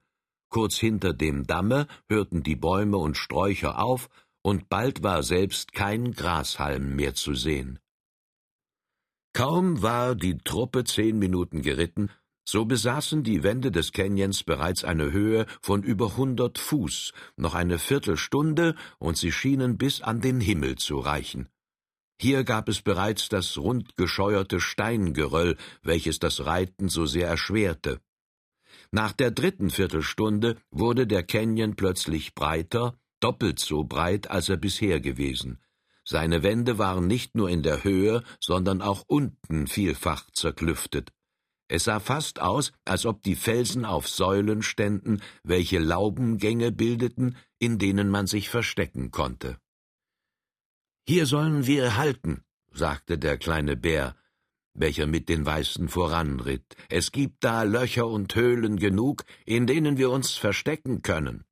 Kurz 0.50 0.75
hinter 0.77 1.13
dem 1.13 1.45
Damme 1.45 1.86
hörten 2.10 2.41
die 2.41 2.55
Bäume 2.55 2.98
und 2.98 3.17
Sträucher 3.17 3.77
auf, 3.77 4.10
und 4.41 4.69
bald 4.69 5.03
war 5.03 5.21
selbst 5.21 5.71
kein 5.71 6.13
Grashalm 6.13 6.95
mehr 6.95 7.13
zu 7.13 7.36
sehen. 7.36 7.77
Kaum 9.33 9.83
war 9.83 10.15
die 10.15 10.39
Truppe 10.39 10.83
zehn 10.83 11.19
Minuten 11.19 11.62
geritten, 11.62 12.10
so 12.51 12.65
besaßen 12.65 13.24
die 13.24 13.43
Wände 13.43 13.72
des 13.72 13.93
Canyons 13.93 14.43
bereits 14.43 14.84
eine 14.84 15.13
Höhe 15.13 15.46
von 15.62 15.84
über 15.84 16.17
hundert 16.17 16.58
Fuß, 16.58 17.13
noch 17.38 17.55
eine 17.55 17.79
Viertelstunde, 17.79 18.75
und 19.00 19.15
sie 19.15 19.31
schienen 19.31 19.77
bis 19.77 20.01
an 20.01 20.20
den 20.20 20.41
Himmel 20.41 20.75
zu 20.75 21.00
reichen. 21.00 21.48
Hier 22.20 22.43
gab 22.43 22.67
es 22.67 22.81
bereits 22.81 23.29
das 23.29 23.58
rundgescheuerte 23.58 24.60
Steingeröll, 24.60 25.55
welches 25.81 26.20
das 26.20 26.46
Reiten 26.46 26.89
so 26.89 27.05
sehr 27.05 27.29
erschwerte. 27.29 28.01
Nach 28.91 29.13
der 29.13 29.31
dritten 29.31 29.70
Viertelstunde 29.70 30.58
wurde 30.72 31.08
der 31.08 31.24
Canyon 31.24 31.77
plötzlich 31.77 32.36
breiter, 32.36 33.00
doppelt 33.22 33.60
so 33.60 33.86
breit, 33.86 34.29
als 34.29 34.50
er 34.50 34.58
bisher 34.58 35.00
gewesen. 35.00 35.62
Seine 36.03 36.43
Wände 36.43 36.77
waren 36.77 37.08
nicht 37.08 37.34
nur 37.34 37.50
in 37.50 37.63
der 37.63 37.86
Höhe, 37.86 38.24
sondern 38.41 38.81
auch 38.81 39.05
unten 39.08 39.67
vielfach 39.67 40.29
zerklüftet. 40.31 41.13
Es 41.73 41.85
sah 41.85 42.01
fast 42.01 42.41
aus, 42.41 42.73
als 42.83 43.05
ob 43.05 43.23
die 43.23 43.37
Felsen 43.37 43.85
auf 43.85 44.09
Säulen 44.09 44.61
ständen, 44.61 45.21
welche 45.41 45.79
Laubengänge 45.79 46.73
bildeten, 46.73 47.37
in 47.59 47.77
denen 47.79 48.09
man 48.09 48.27
sich 48.27 48.49
verstecken 48.49 49.11
konnte. 49.11 49.57
Hier 51.07 51.25
sollen 51.25 51.65
wir 51.67 51.95
halten, 51.95 52.43
sagte 52.73 53.17
der 53.17 53.37
kleine 53.37 53.77
Bär, 53.77 54.17
welcher 54.73 55.07
mit 55.07 55.29
den 55.29 55.45
Weißen 55.45 55.87
voranritt. 55.87 56.75
Es 56.89 57.13
gibt 57.13 57.41
da 57.45 57.63
Löcher 57.63 58.07
und 58.07 58.35
Höhlen 58.35 58.75
genug, 58.75 59.23
in 59.45 59.65
denen 59.65 59.97
wir 59.97 60.09
uns 60.09 60.33
verstecken 60.33 61.03
können. 61.03 61.45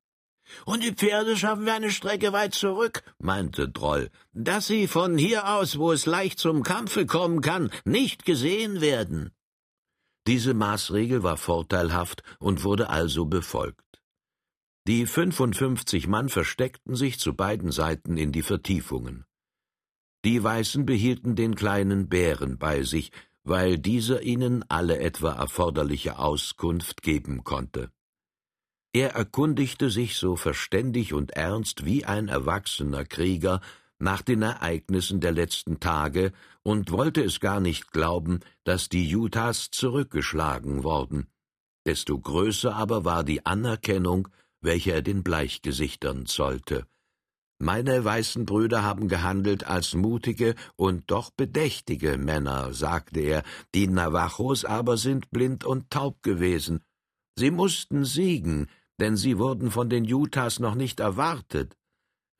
Und 0.66 0.84
die 0.84 0.92
Pferde 0.92 1.34
schaffen 1.34 1.64
wir 1.64 1.72
eine 1.72 1.90
Strecke 1.90 2.34
weit 2.34 2.52
zurück, 2.52 3.02
meinte 3.18 3.70
Droll, 3.70 4.10
dass 4.34 4.66
sie 4.66 4.86
von 4.86 5.16
hier 5.16 5.48
aus, 5.48 5.78
wo 5.78 5.92
es 5.92 6.04
leicht 6.04 6.38
zum 6.38 6.62
Kampfe 6.62 7.06
kommen 7.06 7.40
kann, 7.40 7.70
nicht 7.86 8.26
gesehen 8.26 8.82
werden. 8.82 9.32
Diese 10.30 10.54
Maßregel 10.54 11.24
war 11.24 11.36
vorteilhaft 11.36 12.22
und 12.38 12.62
wurde 12.62 12.88
also 12.88 13.24
befolgt. 13.24 14.00
Die 14.86 15.06
fünfundfünfzig 15.06 16.06
Mann 16.06 16.28
versteckten 16.28 16.94
sich 16.94 17.18
zu 17.18 17.34
beiden 17.34 17.72
Seiten 17.72 18.16
in 18.16 18.30
die 18.30 18.42
Vertiefungen. 18.42 19.24
Die 20.24 20.40
Weißen 20.40 20.86
behielten 20.86 21.34
den 21.34 21.56
kleinen 21.56 22.08
Bären 22.08 22.58
bei 22.58 22.84
sich, 22.84 23.10
weil 23.42 23.76
dieser 23.76 24.22
ihnen 24.22 24.64
alle 24.68 25.00
etwa 25.00 25.32
erforderliche 25.32 26.20
Auskunft 26.20 27.02
geben 27.02 27.42
konnte. 27.42 27.90
Er 28.92 29.14
erkundigte 29.14 29.90
sich 29.90 30.16
so 30.16 30.36
verständig 30.36 31.12
und 31.12 31.32
ernst 31.32 31.84
wie 31.84 32.04
ein 32.04 32.28
erwachsener 32.28 33.04
Krieger 33.04 33.60
nach 34.00 34.22
den 34.22 34.42
Ereignissen 34.42 35.20
der 35.20 35.32
letzten 35.32 35.80
Tage 35.80 36.32
und 36.62 36.90
wollte 36.90 37.22
es 37.22 37.40
gar 37.40 37.60
nicht 37.60 37.92
glauben, 37.92 38.40
dass 38.64 38.88
die 38.88 39.14
Utahs 39.14 39.70
zurückgeschlagen 39.70 40.82
worden. 40.84 41.26
Desto 41.86 42.18
größer 42.18 42.74
aber 42.74 43.04
war 43.04 43.24
die 43.24 43.46
Anerkennung, 43.46 44.28
welche 44.60 44.92
er 44.92 45.02
den 45.02 45.22
Bleichgesichtern 45.22 46.26
zollte. 46.26 46.86
Meine 47.58 48.04
weißen 48.04 48.46
Brüder 48.46 48.82
haben 48.82 49.08
gehandelt 49.08 49.64
als 49.66 49.94
mutige 49.94 50.54
und 50.76 51.10
doch 51.10 51.30
bedächtige 51.30 52.16
Männer, 52.16 52.72
sagte 52.72 53.20
er, 53.20 53.42
die 53.74 53.86
Navajos 53.86 54.64
aber 54.64 54.96
sind 54.96 55.30
blind 55.30 55.64
und 55.64 55.90
taub 55.90 56.22
gewesen. 56.22 56.80
Sie 57.36 57.50
mussten 57.50 58.06
siegen, 58.06 58.68
denn 58.98 59.16
sie 59.16 59.38
wurden 59.38 59.70
von 59.70 59.90
den 59.90 60.10
Utahs 60.10 60.58
noch 60.58 60.74
nicht 60.74 61.00
erwartet. 61.00 61.76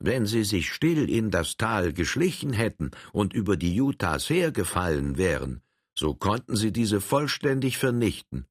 Wenn 0.02 0.24
sie 0.24 0.44
sich 0.44 0.72
still 0.72 1.10
in 1.10 1.30
das 1.30 1.58
Tal 1.58 1.92
geschlichen 1.92 2.54
hätten 2.54 2.90
und 3.12 3.34
über 3.34 3.58
die 3.58 3.78
Utahs 3.78 4.30
hergefallen 4.30 5.18
wären, 5.18 5.60
so 5.94 6.14
konnten 6.14 6.56
sie 6.56 6.72
diese 6.72 7.02
vollständig 7.02 7.76
vernichten. 7.76 8.46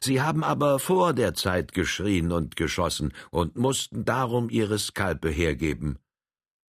Sie 0.00 0.20
haben 0.20 0.44
aber 0.44 0.78
vor 0.78 1.14
der 1.14 1.32
Zeit 1.32 1.72
geschrien 1.72 2.30
und 2.30 2.56
geschossen 2.56 3.14
und 3.30 3.56
mussten 3.56 4.04
darum 4.04 4.50
ihre 4.50 4.78
Skalpe 4.78 5.30
hergeben. 5.30 5.98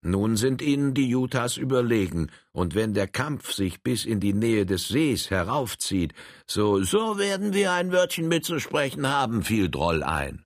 Nun 0.04 0.36
sind 0.36 0.64
ihnen 0.64 0.96
die 0.96 1.16
Utahs 1.16 1.58
überlegen, 1.58 2.32
und 2.54 2.74
wenn 2.74 2.96
der 2.96 3.08
Kampf 3.08 3.52
sich 3.52 3.84
bis 3.84 4.06
in 4.06 4.20
die 4.20 4.34
Nähe 4.34 4.66
des 4.66 4.88
Sees 4.88 5.30
heraufzieht, 5.30 6.14
so 6.48 6.82
so 6.84 7.20
werden 7.20 7.54
wir 7.54 7.74
ein 7.74 7.92
Wörtchen 7.92 8.28
mitzusprechen 8.28 9.08
haben, 9.08 9.44
fiel 9.44 9.70
Droll 9.70 10.02
ein. 10.02 10.44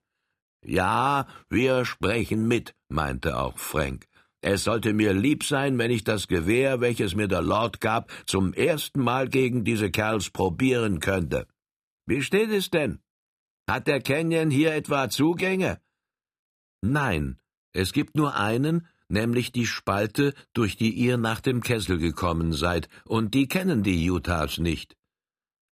Ja, 0.68 1.28
wir 1.48 1.84
sprechen 1.84 2.48
mit, 2.48 2.74
meinte 2.88 3.38
auch 3.38 3.56
Frank. 3.56 4.08
Es 4.40 4.64
sollte 4.64 4.92
mir 4.94 5.12
lieb 5.12 5.44
sein, 5.44 5.78
wenn 5.78 5.92
ich 5.92 6.02
das 6.02 6.26
Gewehr, 6.26 6.80
welches 6.80 7.14
mir 7.14 7.28
der 7.28 7.42
Lord 7.42 7.80
gab, 7.80 8.10
zum 8.26 8.52
ersten 8.52 9.00
Mal 9.00 9.28
gegen 9.28 9.62
diese 9.62 9.92
Kerls 9.92 10.30
probieren 10.30 10.98
könnte. 10.98 11.46
Wie 12.06 12.20
steht 12.20 12.50
es 12.50 12.70
denn? 12.70 12.98
Hat 13.68 13.86
der 13.86 14.00
Canyon 14.00 14.50
hier 14.50 14.74
etwa 14.74 15.08
Zugänge? 15.08 15.80
Nein, 16.82 17.38
es 17.72 17.92
gibt 17.92 18.16
nur 18.16 18.34
einen, 18.34 18.88
nämlich 19.08 19.52
die 19.52 19.66
Spalte, 19.66 20.34
durch 20.52 20.76
die 20.76 20.90
ihr 20.90 21.16
nach 21.16 21.40
dem 21.40 21.62
Kessel 21.62 21.98
gekommen 21.98 22.52
seid, 22.52 22.88
und 23.04 23.34
die 23.34 23.46
kennen 23.46 23.84
die 23.84 24.10
Utahs 24.10 24.58
nicht. 24.58 24.96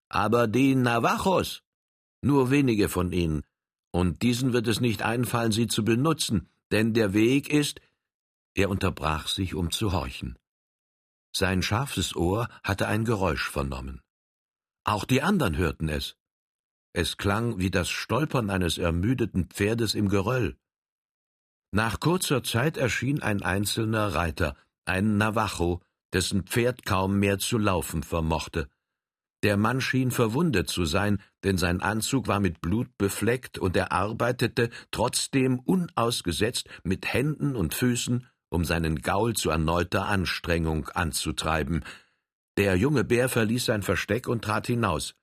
Aber 0.10 0.48
die 0.48 0.76
Navajos? 0.76 1.64
Nur 2.22 2.52
wenige 2.52 2.90
von 2.90 3.12
ihnen, 3.12 3.44
und 3.94 4.24
diesen 4.24 4.54
wird 4.54 4.68
es 4.68 4.82
nicht 4.82 5.04
einfallen, 5.04 5.52
sie 5.52 5.68
zu 5.68 5.86
benutzen, 5.86 6.50
denn 6.72 6.94
der 6.94 7.14
Weg 7.14 7.50
ist. 7.50 7.80
Er 8.56 8.70
unterbrach 8.70 9.28
sich, 9.28 9.54
um 9.54 9.70
zu 9.70 9.94
horchen. 9.94 10.38
Sein 11.32 11.62
scharfes 11.62 12.16
Ohr 12.16 12.50
hatte 12.64 12.88
ein 12.88 13.06
Geräusch 13.06 13.50
vernommen. 13.50 14.02
Auch 14.84 15.06
die 15.06 15.22
anderen 15.22 15.58
hörten 15.58 15.90
es. 15.90 16.16
Es 16.94 17.18
klang 17.18 17.60
wie 17.60 17.72
das 17.72 17.90
Stolpern 17.90 18.50
eines 18.50 18.78
ermüdeten 18.78 19.46
Pferdes 19.46 19.94
im 19.94 20.10
Geröll. 20.10 20.58
Nach 21.72 22.00
kurzer 22.00 22.44
Zeit 22.44 22.78
erschien 22.78 23.22
ein 23.22 23.42
einzelner 23.44 24.14
Reiter, 24.14 24.56
ein 24.86 25.18
Navajo, 25.18 25.82
dessen 26.14 26.44
Pferd 26.44 26.86
kaum 26.86 27.20
mehr 27.20 27.40
zu 27.40 27.58
laufen 27.58 28.04
vermochte. 28.04 28.70
Der 29.44 29.58
Mann 29.58 29.82
schien 29.82 30.12
verwundet 30.12 30.70
zu 30.70 30.86
sein, 30.86 31.22
denn 31.44 31.58
sein 31.58 31.82
Anzug 31.82 32.28
war 32.28 32.40
mit 32.40 32.62
Blut 32.62 32.98
befleckt, 32.98 33.58
und 33.58 33.76
er 33.76 33.92
arbeitete 33.92 34.70
trotzdem 34.90 35.60
unausgesetzt 35.60 36.70
mit 36.84 37.14
Händen 37.14 37.58
und 37.58 37.74
Füßen, 37.74 38.26
um 38.50 38.64
seinen 38.64 39.02
Gaul 39.02 39.36
zu 39.36 39.50
erneuter 39.50 40.06
Anstrengung 40.08 40.88
anzutreiben. 40.90 41.84
Der 42.58 42.78
junge 42.78 43.04
Bär 43.04 43.28
verließ 43.28 43.66
sein 43.66 43.84
Versteck 43.84 44.28
und 44.28 44.46
trat 44.46 44.68
hinaus. 44.68 45.16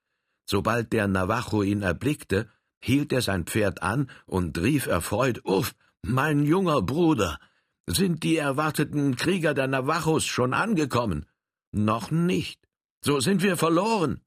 Sobald 0.45 0.93
der 0.93 1.07
Navajo 1.07 1.63
ihn 1.63 1.81
erblickte, 1.81 2.47
hielt 2.79 3.11
er 3.13 3.21
sein 3.21 3.45
Pferd 3.45 3.81
an 3.81 4.09
und 4.25 4.59
rief 4.59 4.85
erfreut 4.85 5.41
Uff, 5.45 5.73
mein 6.03 6.43
junger 6.43 6.81
Bruder. 6.81 7.39
Sind 7.87 8.23
die 8.23 8.37
erwarteten 8.37 9.15
Krieger 9.15 9.53
der 9.53 9.67
Navajos 9.67 10.25
schon 10.25 10.53
angekommen? 10.53 11.25
Noch 11.71 12.11
nicht. 12.11 12.67
So 13.03 13.19
sind 13.19 13.41
wir 13.41 13.57
verloren. 13.57 14.21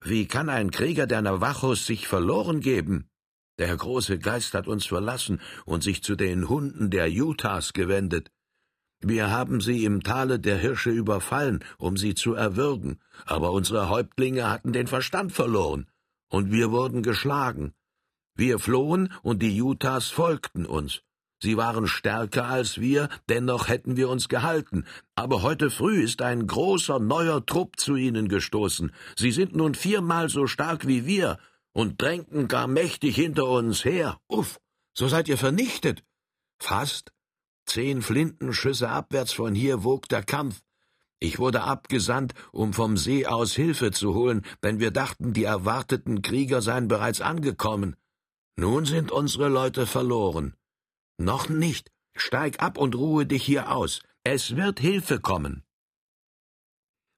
Wie 0.00 0.26
kann 0.26 0.48
ein 0.48 0.70
Krieger 0.70 1.06
der 1.06 1.20
Navajos 1.20 1.84
sich 1.84 2.08
verloren 2.08 2.60
geben? 2.60 3.10
Der 3.58 3.76
große 3.76 4.18
Geist 4.18 4.54
hat 4.54 4.68
uns 4.68 4.86
verlassen 4.86 5.38
und 5.66 5.82
sich 5.82 6.02
zu 6.02 6.16
den 6.16 6.48
Hunden 6.48 6.88
der 6.88 7.10
Utahs 7.10 7.74
gewendet. 7.74 8.30
Wir 9.00 9.30
haben 9.30 9.60
sie 9.60 9.84
im 9.84 10.02
Tale 10.02 10.40
der 10.40 10.56
Hirsche 10.56 10.90
überfallen, 10.90 11.62
um 11.76 11.98
sie 11.98 12.14
zu 12.14 12.32
erwürgen, 12.32 13.00
aber 13.26 13.52
unsere 13.52 13.90
Häuptlinge 13.90 14.48
hatten 14.48 14.72
den 14.72 14.86
Verstand 14.86 15.32
verloren, 15.32 15.86
und 16.30 16.50
wir 16.50 16.70
wurden 16.70 17.02
geschlagen. 17.02 17.74
Wir 18.34 18.58
flohen, 18.58 19.12
und 19.22 19.42
die 19.42 19.60
Utahs 19.60 20.08
folgten 20.08 20.64
uns. 20.64 21.02
Sie 21.44 21.58
waren 21.58 21.86
stärker 21.86 22.46
als 22.46 22.80
wir, 22.80 23.10
dennoch 23.28 23.68
hätten 23.68 23.98
wir 23.98 24.08
uns 24.08 24.30
gehalten. 24.30 24.86
Aber 25.14 25.42
heute 25.42 25.70
früh 25.70 26.02
ist 26.02 26.22
ein 26.22 26.46
großer 26.46 26.98
neuer 26.98 27.44
Trupp 27.44 27.78
zu 27.78 27.96
ihnen 27.96 28.28
gestoßen. 28.28 28.92
Sie 29.14 29.30
sind 29.30 29.54
nun 29.54 29.74
viermal 29.74 30.30
so 30.30 30.46
stark 30.46 30.86
wie 30.86 31.04
wir 31.04 31.38
und 31.74 32.00
drängten 32.00 32.48
gar 32.48 32.66
mächtig 32.66 33.16
hinter 33.16 33.46
uns 33.46 33.84
her. 33.84 34.18
Uff, 34.26 34.58
so 34.94 35.06
seid 35.06 35.28
ihr 35.28 35.36
vernichtet. 35.36 36.02
Fast. 36.58 37.12
Zehn 37.66 38.00
Flintenschüsse 38.00 38.88
abwärts 38.88 39.34
von 39.34 39.54
hier 39.54 39.84
wog 39.84 40.08
der 40.08 40.22
Kampf. 40.22 40.62
Ich 41.20 41.38
wurde 41.38 41.64
abgesandt, 41.64 42.32
um 42.52 42.72
vom 42.72 42.96
See 42.96 43.26
aus 43.26 43.52
Hilfe 43.52 43.90
zu 43.90 44.14
holen, 44.14 44.46
denn 44.62 44.80
wir 44.80 44.92
dachten, 44.92 45.34
die 45.34 45.44
erwarteten 45.44 46.22
Krieger 46.22 46.62
seien 46.62 46.88
bereits 46.88 47.20
angekommen. 47.20 47.96
Nun 48.56 48.86
sind 48.86 49.12
unsere 49.12 49.50
Leute 49.50 49.84
verloren. 49.84 50.54
Noch 51.18 51.48
nicht. 51.48 51.90
Steig 52.16 52.62
ab 52.62 52.78
und 52.78 52.94
ruhe 52.94 53.26
dich 53.26 53.44
hier 53.44 53.72
aus. 53.72 54.00
Es 54.22 54.56
wird 54.56 54.78
Hilfe 54.80 55.20
kommen. 55.20 55.64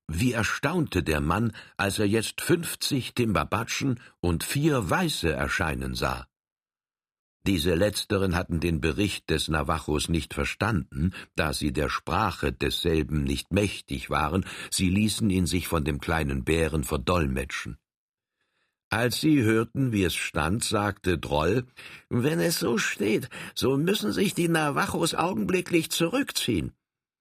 Wie 0.09 0.33
erstaunte 0.33 1.03
der 1.03 1.21
Mann, 1.21 1.53
als 1.77 1.99
er 1.99 2.07
jetzt 2.07 2.41
fünfzig 2.41 3.15
Timbabatschen 3.15 4.01
und 4.21 4.45
vier 4.45 4.89
Weiße 4.89 5.33
erscheinen 5.33 5.95
sah. 5.95 6.27
Diese 7.47 7.75
letzteren 7.75 8.35
hatten 8.35 8.59
den 8.59 8.81
Bericht 8.81 9.31
des 9.31 9.49
Navajos 9.49 10.09
nicht 10.09 10.35
verstanden, 10.35 11.13
da 11.37 11.53
sie 11.53 11.73
der 11.73 11.89
Sprache 11.89 12.53
desselben 12.53 13.23
nicht 13.23 13.53
mächtig 13.53 14.11
waren, 14.11 14.45
sie 14.71 14.91
ließen 14.91 15.31
ihn 15.31 15.47
sich 15.47 15.69
von 15.69 15.85
dem 15.85 16.01
kleinen 16.01 16.45
Bären 16.45 16.83
verdolmetschen. 16.83 17.79
Als 18.97 19.21
sie 19.21 19.43
hörten, 19.43 19.93
wie 19.93 20.05
es 20.05 20.15
stand, 20.15 20.65
sagte 20.65 21.19
Droll, 21.19 21.67
wenn 22.09 22.41
es 22.41 22.59
so 22.59 22.79
steht, 22.79 23.29
so 23.55 23.77
müssen 23.77 24.11
sich 24.11 24.33
die 24.33 24.49
Navajos 24.49 25.15
augenblicklich 25.15 25.91
zurückziehen. 25.91 26.73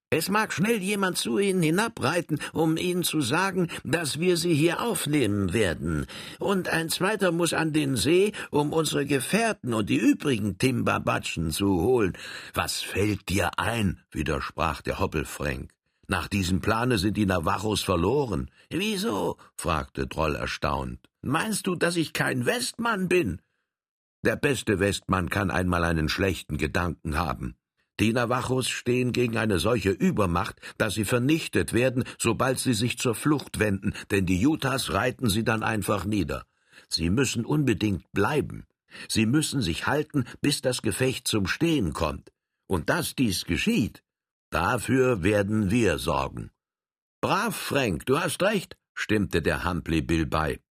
Es 0.10 0.30
mag 0.30 0.54
schnell 0.54 0.78
jemand 0.78 1.18
zu 1.18 1.38
ihnen 1.38 1.62
hinabreiten, 1.62 2.40
um 2.54 2.78
ihnen 2.78 3.04
zu 3.04 3.20
sagen, 3.20 3.68
dass 3.84 4.22
wir 4.22 4.38
sie 4.38 4.54
hier 4.54 4.80
aufnehmen 4.80 5.52
werden. 5.52 6.06
Und 6.40 6.70
ein 6.70 6.88
zweiter 6.88 7.34
muss 7.34 7.52
an 7.52 7.74
den 7.74 7.98
See, 7.98 8.32
um 8.52 8.72
unsere 8.72 9.06
Gefährten 9.06 9.74
und 9.74 9.90
die 9.90 9.98
übrigen 9.98 10.58
Timbabatschen 10.58 11.52
zu 11.52 11.82
holen. 11.82 12.14
Was 12.54 12.84
fällt 12.84 13.28
dir 13.28 13.60
ein? 13.60 14.00
widersprach 14.12 14.82
der 14.82 15.00
Hoppelfränk. 15.00 15.75
Nach 16.08 16.28
diesem 16.28 16.62
Plane 16.62 16.98
sind 16.98 17.18
die 17.18 17.26
Navajos 17.26 17.82
verloren. 17.82 18.52
Wieso? 18.70 19.38
fragte 19.56 20.08
Droll 20.08 20.36
erstaunt. 20.36 21.00
Meinst 21.22 21.66
du, 21.68 21.76
dass 21.76 21.96
ich 21.96 22.14
kein 22.14 22.46
Westmann 22.46 23.08
bin? 23.08 23.42
Der 24.24 24.36
beste 24.36 24.80
Westmann 24.80 25.30
kann 25.30 25.52
einmal 25.52 25.84
einen 25.84 26.10
schlechten 26.10 26.58
Gedanken 26.58 27.18
haben. 27.18 27.56
Die 28.00 28.12
Navajos 28.12 28.68
stehen 28.68 29.14
gegen 29.14 29.38
eine 29.38 29.58
solche 29.58 29.92
Übermacht, 29.92 30.60
dass 30.78 30.96
sie 30.96 31.06
vernichtet 31.06 31.74
werden, 31.74 32.04
sobald 32.20 32.60
sie 32.60 32.74
sich 32.74 32.98
zur 32.98 33.16
Flucht 33.16 33.60
wenden, 33.60 33.94
denn 34.12 34.26
die 34.26 34.46
Utahs 34.46 34.92
reiten 34.92 35.30
sie 35.30 35.44
dann 35.44 35.64
einfach 35.64 36.06
nieder. 36.06 36.46
Sie 36.90 37.10
müssen 37.10 37.46
unbedingt 37.46 38.12
bleiben. 38.12 38.66
Sie 39.08 39.26
müssen 39.26 39.62
sich 39.62 39.88
halten, 39.88 40.26
bis 40.42 40.62
das 40.62 40.82
Gefecht 40.82 41.28
zum 41.28 41.48
Stehen 41.48 41.94
kommt. 41.94 42.32
Und 42.68 42.90
dass 42.90 43.16
dies 43.16 43.46
geschieht, 43.46 44.04
dafür 44.56 45.22
werden 45.22 45.70
wir 45.70 45.98
sorgen. 45.98 46.50
Brav, 47.22 47.54
Frank, 47.54 48.06
du 48.06 48.20
hast 48.22 48.42
recht, 48.42 48.78
stimmte 48.94 49.42
der 49.42 49.66
Humphrey 49.66 50.02
Bill 50.02 50.26
bei. 50.26 50.62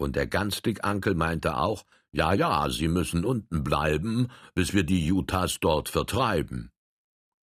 Und 0.00 0.16
der 0.16 0.26
Ganstig-Ankel 0.26 1.14
meinte 1.14 1.56
auch, 1.56 1.84
ja, 2.10 2.32
ja, 2.32 2.68
Sie 2.70 2.88
müssen 2.88 3.24
unten 3.24 3.62
bleiben, 3.62 4.32
bis 4.56 4.74
wir 4.74 4.82
die 4.82 5.12
Utahs 5.12 5.60
dort 5.60 5.88
vertreiben. 5.88 6.72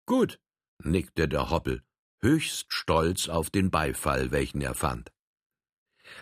Gut, 0.04 0.38
nickte 0.84 1.28
der 1.28 1.48
Hoppel, 1.48 1.82
höchst 2.20 2.74
stolz 2.74 3.30
auf 3.30 3.48
den 3.48 3.70
Beifall, 3.70 4.32
welchen 4.32 4.60
er 4.60 4.74
fand. 4.74 5.10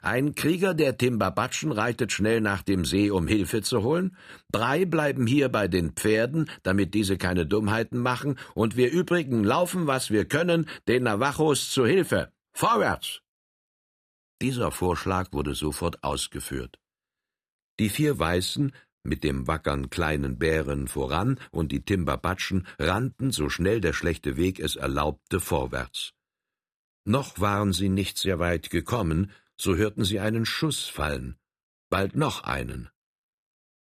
Ein 0.02 0.34
Krieger 0.34 0.74
der 0.74 0.96
Timbabatschen 0.96 1.72
reitet 1.72 2.12
schnell 2.12 2.40
nach 2.40 2.62
dem 2.62 2.84
See, 2.84 3.10
um 3.10 3.26
Hilfe 3.26 3.62
zu 3.62 3.82
holen. 3.82 4.16
Drei 4.50 4.84
bleiben 4.84 5.26
hier 5.26 5.48
bei 5.48 5.68
den 5.68 5.92
Pferden, 5.92 6.50
damit 6.62 6.94
diese 6.94 7.18
keine 7.18 7.46
Dummheiten 7.46 7.98
machen, 7.98 8.38
und 8.54 8.76
wir 8.76 8.90
übrigen 8.90 9.44
laufen, 9.44 9.86
was 9.86 10.10
wir 10.10 10.24
können, 10.24 10.68
den 10.86 11.04
Navajos 11.04 11.70
zu 11.70 11.86
Hilfe. 11.86 12.32
Vorwärts! 12.52 13.20
Dieser 14.40 14.70
Vorschlag 14.70 15.32
wurde 15.32 15.54
sofort 15.54 16.04
ausgeführt. 16.04 16.78
Die 17.80 17.88
vier 17.88 18.18
Weißen, 18.18 18.72
mit 19.02 19.24
dem 19.24 19.46
wackern 19.46 19.90
kleinen 19.90 20.38
Bären 20.38 20.86
voran, 20.86 21.40
und 21.50 21.72
die 21.72 21.84
Timbabatschen 21.84 22.66
rannten, 22.78 23.32
so 23.32 23.48
schnell 23.48 23.80
der 23.80 23.92
schlechte 23.92 24.36
Weg 24.36 24.60
es 24.60 24.76
erlaubte, 24.76 25.40
vorwärts. 25.40 26.12
Noch 27.04 27.40
waren 27.40 27.72
sie 27.72 27.88
nicht 27.88 28.18
sehr 28.18 28.38
weit 28.38 28.70
gekommen, 28.70 29.32
so 29.60 29.76
hörten 29.76 30.04
sie 30.04 30.20
einen 30.20 30.46
Schuss 30.46 30.86
fallen, 30.86 31.36
bald 31.90 32.16
noch 32.16 32.44
einen. 32.44 32.88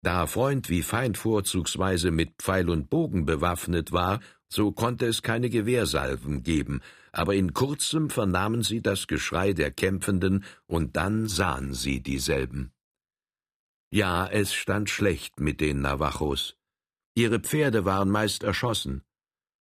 Da 0.04 0.28
Freund 0.28 0.70
wie 0.70 0.84
Feind 0.84 1.18
vorzugsweise 1.18 2.12
mit 2.12 2.36
Pfeil 2.42 2.70
und 2.70 2.90
Bogen 2.90 3.26
bewaffnet 3.26 3.92
war, 3.92 4.20
so 4.50 4.72
konnte 4.72 5.06
es 5.08 5.22
keine 5.22 5.50
Gewehrsalven 5.50 6.44
geben, 6.44 6.82
aber 7.12 7.36
in 7.36 7.54
kurzem 7.54 8.10
vernahmen 8.10 8.64
sie 8.64 8.82
das 8.82 9.08
Geschrei 9.08 9.54
der 9.54 9.72
Kämpfenden, 9.72 10.44
und 10.68 10.96
dann 10.96 11.28
sahen 11.28 11.74
sie 11.74 12.02
dieselben. 12.02 12.72
Ja, 13.92 14.28
es 14.28 14.54
stand 14.54 14.90
schlecht 14.90 15.40
mit 15.40 15.62
den 15.62 15.82
Navajos. 15.82 16.58
Ihre 17.16 17.40
Pferde 17.40 17.86
waren 17.86 18.10
meist 18.10 18.44
erschossen. 18.44 19.04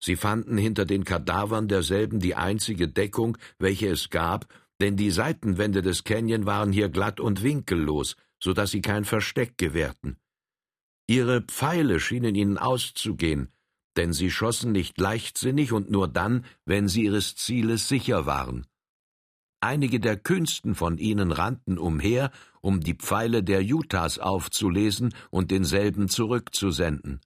Sie 0.02 0.16
fanden 0.16 0.56
hinter 0.56 0.84
den 0.84 1.04
Kadavern 1.04 1.68
derselben 1.68 2.20
die 2.20 2.34
einzige 2.34 2.88
Deckung, 2.88 3.36
welche 3.58 3.88
es 3.88 4.10
gab, 4.10 4.46
denn 4.80 4.96
die 4.96 5.10
Seitenwände 5.10 5.82
des 5.82 6.04
Canyon 6.04 6.46
waren 6.46 6.72
hier 6.72 6.88
glatt 6.88 7.20
und 7.20 7.42
winkellos, 7.42 8.16
so 8.42 8.52
dass 8.52 8.70
sie 8.70 8.80
kein 8.80 9.04
Versteck 9.04 9.58
gewährten. 9.58 10.16
Ihre 11.06 11.42
Pfeile 11.42 12.00
schienen 12.00 12.34
ihnen 12.34 12.56
auszugehen, 12.56 13.52
denn 13.96 14.12
sie 14.12 14.30
schossen 14.30 14.72
nicht 14.72 14.98
leichtsinnig 14.98 15.72
und 15.72 15.90
nur 15.90 16.08
dann, 16.08 16.44
wenn 16.64 16.88
sie 16.88 17.04
ihres 17.04 17.36
Zieles 17.36 17.88
sicher 17.88 18.26
waren. 18.26 18.66
Einige 19.60 20.00
der 20.00 20.16
Künsten 20.16 20.74
von 20.74 20.96
ihnen 20.96 21.32
rannten 21.32 21.76
umher, 21.76 22.30
um 22.62 22.80
die 22.80 22.94
Pfeile 22.94 23.42
der 23.42 23.60
Utahs 23.60 24.18
aufzulesen 24.18 25.12
und 25.30 25.50
denselben 25.50 26.08
zurückzusenden. 26.08 27.20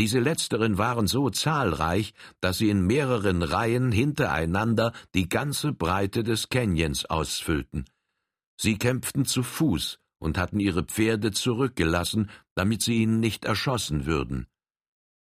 Diese 0.00 0.18
letzteren 0.18 0.78
waren 0.78 1.06
so 1.06 1.28
zahlreich, 1.28 2.14
dass 2.40 2.56
sie 2.56 2.70
in 2.70 2.86
mehreren 2.86 3.42
Reihen 3.42 3.92
hintereinander 3.92 4.94
die 5.14 5.28
ganze 5.28 5.74
Breite 5.74 6.24
des 6.24 6.48
Canyons 6.48 7.04
ausfüllten. 7.04 7.84
Sie 8.58 8.78
kämpften 8.78 9.26
zu 9.26 9.42
Fuß 9.42 9.98
und 10.18 10.38
hatten 10.38 10.58
ihre 10.58 10.84
Pferde 10.84 11.32
zurückgelassen, 11.32 12.30
damit 12.54 12.80
sie 12.80 13.02
ihnen 13.02 13.20
nicht 13.20 13.44
erschossen 13.44 14.06
würden. 14.06 14.46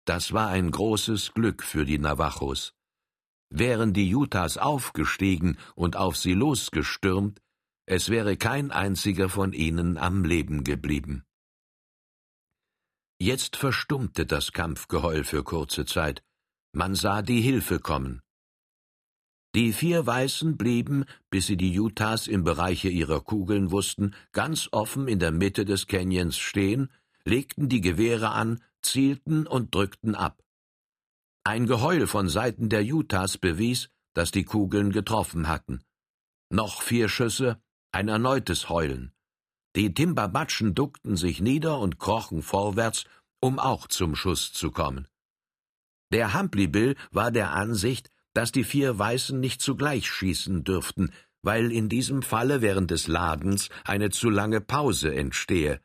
Das 0.04 0.34
war 0.34 0.48
ein 0.48 0.70
großes 0.70 1.32
Glück 1.32 1.62
für 1.62 1.86
die 1.86 1.98
Navajos. 1.98 2.74
Wären 3.48 3.94
die 3.94 4.14
Utahs 4.14 4.58
aufgestiegen 4.58 5.56
und 5.76 5.96
auf 5.96 6.18
sie 6.18 6.34
losgestürmt, 6.34 7.40
es 7.86 8.10
wäre 8.10 8.36
kein 8.36 8.70
einziger 8.70 9.30
von 9.30 9.54
ihnen 9.54 9.96
am 9.96 10.26
Leben 10.26 10.62
geblieben. 10.62 11.24
Jetzt 13.20 13.56
verstummte 13.56 14.26
das 14.26 14.52
Kampfgeheul 14.52 15.24
für 15.24 15.42
kurze 15.42 15.84
Zeit. 15.84 16.22
Man 16.72 16.94
sah 16.94 17.20
die 17.20 17.40
Hilfe 17.40 17.80
kommen. 17.80 18.22
Die 19.56 19.72
vier 19.72 20.06
Weißen 20.06 20.56
blieben, 20.56 21.04
bis 21.28 21.46
sie 21.46 21.56
die 21.56 21.80
Utahs 21.80 22.28
im 22.28 22.44
Bereiche 22.44 22.88
ihrer 22.88 23.20
Kugeln 23.20 23.72
wussten, 23.72 24.14
ganz 24.30 24.68
offen 24.70 25.08
in 25.08 25.18
der 25.18 25.32
Mitte 25.32 25.64
des 25.64 25.88
Canyons 25.88 26.38
stehen, 26.38 26.92
legten 27.24 27.68
die 27.68 27.80
Gewehre 27.80 28.30
an, 28.30 28.62
zielten 28.82 29.48
und 29.48 29.74
drückten 29.74 30.14
ab. 30.14 30.40
Ein 31.42 31.66
Geheul 31.66 32.06
von 32.06 32.28
Seiten 32.28 32.68
der 32.68 32.84
Utahs 32.84 33.36
bewies, 33.36 33.88
dass 34.14 34.30
die 34.30 34.44
Kugeln 34.44 34.92
getroffen 34.92 35.48
hatten. 35.48 35.82
Noch 36.50 36.82
vier 36.82 37.08
Schüsse, 37.08 37.60
ein 37.90 38.06
erneutes 38.06 38.68
Heulen. 38.68 39.12
Die 39.78 39.94
Timbabatschen 39.94 40.74
duckten 40.74 41.16
sich 41.16 41.40
nieder 41.40 41.78
und 41.78 42.00
krochen 42.00 42.42
vorwärts, 42.42 43.04
um 43.38 43.60
auch 43.60 43.86
zum 43.86 44.16
Schuss 44.16 44.52
zu 44.52 44.72
kommen. 44.72 45.06
Der 46.10 46.32
Bill 46.50 46.96
war 47.12 47.30
der 47.30 47.52
Ansicht, 47.52 48.10
dass 48.34 48.50
die 48.50 48.64
vier 48.64 48.98
Weißen 48.98 49.38
nicht 49.38 49.62
zugleich 49.62 50.10
schießen 50.10 50.64
dürften, 50.64 51.12
weil 51.42 51.70
in 51.70 51.88
diesem 51.88 52.22
Falle 52.22 52.60
während 52.60 52.90
des 52.90 53.06
Ladens 53.06 53.68
eine 53.84 54.10
zu 54.10 54.30
lange 54.30 54.60
Pause 54.60 55.14
entstehe. 55.14 55.80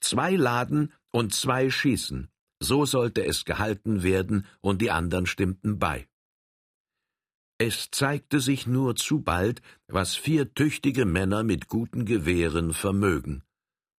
Zwei 0.00 0.36
laden 0.36 0.92
und 1.10 1.34
zwei 1.34 1.68
schießen. 1.68 2.28
So 2.60 2.86
sollte 2.86 3.24
es 3.24 3.44
gehalten 3.44 4.04
werden, 4.04 4.46
und 4.60 4.80
die 4.80 4.92
anderen 4.92 5.26
stimmten 5.26 5.80
bei. 5.80 6.06
Es 7.64 7.92
zeigte 7.92 8.40
sich 8.40 8.66
nur 8.66 8.96
zu 8.96 9.20
bald, 9.20 9.62
was 9.86 10.16
vier 10.16 10.52
tüchtige 10.52 11.04
Männer 11.04 11.44
mit 11.44 11.68
guten 11.68 12.04
Gewehren 12.04 12.72
vermögen. 12.72 13.44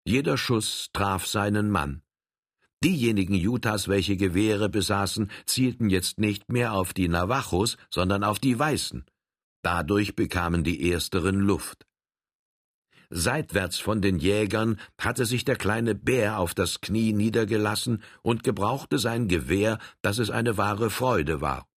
Jeder 0.05 0.37
Schuss 0.37 0.91
traf 0.93 1.29
seinen 1.29 1.71
Mann. 1.71 2.03
Diejenigen 2.83 3.37
Utahs, 3.37 3.87
welche 3.87 4.17
Gewehre 4.17 4.69
besaßen, 4.69 5.31
zielten 5.47 5.91
jetzt 5.91 6.19
nicht 6.19 6.51
mehr 6.51 6.73
auf 6.73 6.93
die 6.93 7.07
Navajos, 7.07 7.77
sondern 7.89 8.25
auf 8.25 8.41
die 8.41 8.59
Weißen. 8.59 9.05
Dadurch 9.63 10.17
bekamen 10.17 10.65
die 10.65 10.91
Ersteren 10.91 11.39
Luft. 11.39 11.87
Seitwärts 13.11 13.79
von 13.79 14.03
den 14.03 14.19
Jägern 14.19 14.81
hatte 14.99 15.25
sich 15.25 15.45
der 15.45 15.55
kleine 15.55 15.95
Bär 15.95 16.41
auf 16.41 16.55
das 16.55 16.81
Knie 16.81 17.13
niedergelassen 17.13 18.03
und 18.23 18.43
gebrauchte 18.43 18.99
sein 18.99 19.29
Gewehr, 19.29 19.79
dass 20.01 20.19
es 20.19 20.31
eine 20.31 20.57
wahre 20.57 20.91
Freude 20.91 21.41
war. 21.41 21.69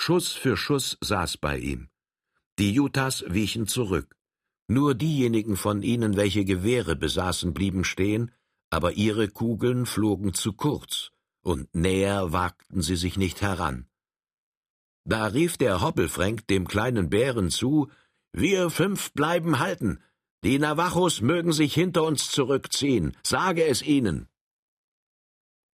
Schuss 0.00 0.32
für 0.32 0.56
Schuss 0.56 0.96
saß 1.00 1.38
bei 1.38 1.58
ihm. 1.58 1.88
Die 2.58 2.78
Utahs 2.78 3.24
wichen 3.26 3.66
zurück. 3.66 4.16
Nur 4.68 4.94
diejenigen 4.94 5.56
von 5.56 5.82
ihnen, 5.82 6.16
welche 6.16 6.44
Gewehre 6.44 6.94
besaßen, 6.94 7.52
blieben 7.52 7.82
stehen, 7.82 8.30
aber 8.70 8.92
ihre 8.92 9.28
Kugeln 9.28 9.86
flogen 9.86 10.34
zu 10.34 10.52
kurz, 10.52 11.10
und 11.42 11.74
näher 11.74 12.32
wagten 12.32 12.80
sie 12.80 12.94
sich 12.94 13.16
nicht 13.16 13.42
heran. 13.42 13.88
Da 15.04 15.26
rief 15.26 15.56
der 15.56 15.80
Hoppelfränk 15.80 16.46
dem 16.46 16.68
kleinen 16.68 17.10
Bären 17.10 17.50
zu, 17.50 17.90
Wir 18.32 18.70
fünf 18.70 19.12
bleiben 19.14 19.58
halten, 19.58 20.00
die 20.44 20.60
Navajos 20.60 21.22
mögen 21.22 21.52
sich 21.52 21.74
hinter 21.74 22.04
uns 22.04 22.30
zurückziehen, 22.30 23.16
sage 23.24 23.64
es 23.64 23.82
ihnen. 23.82 24.28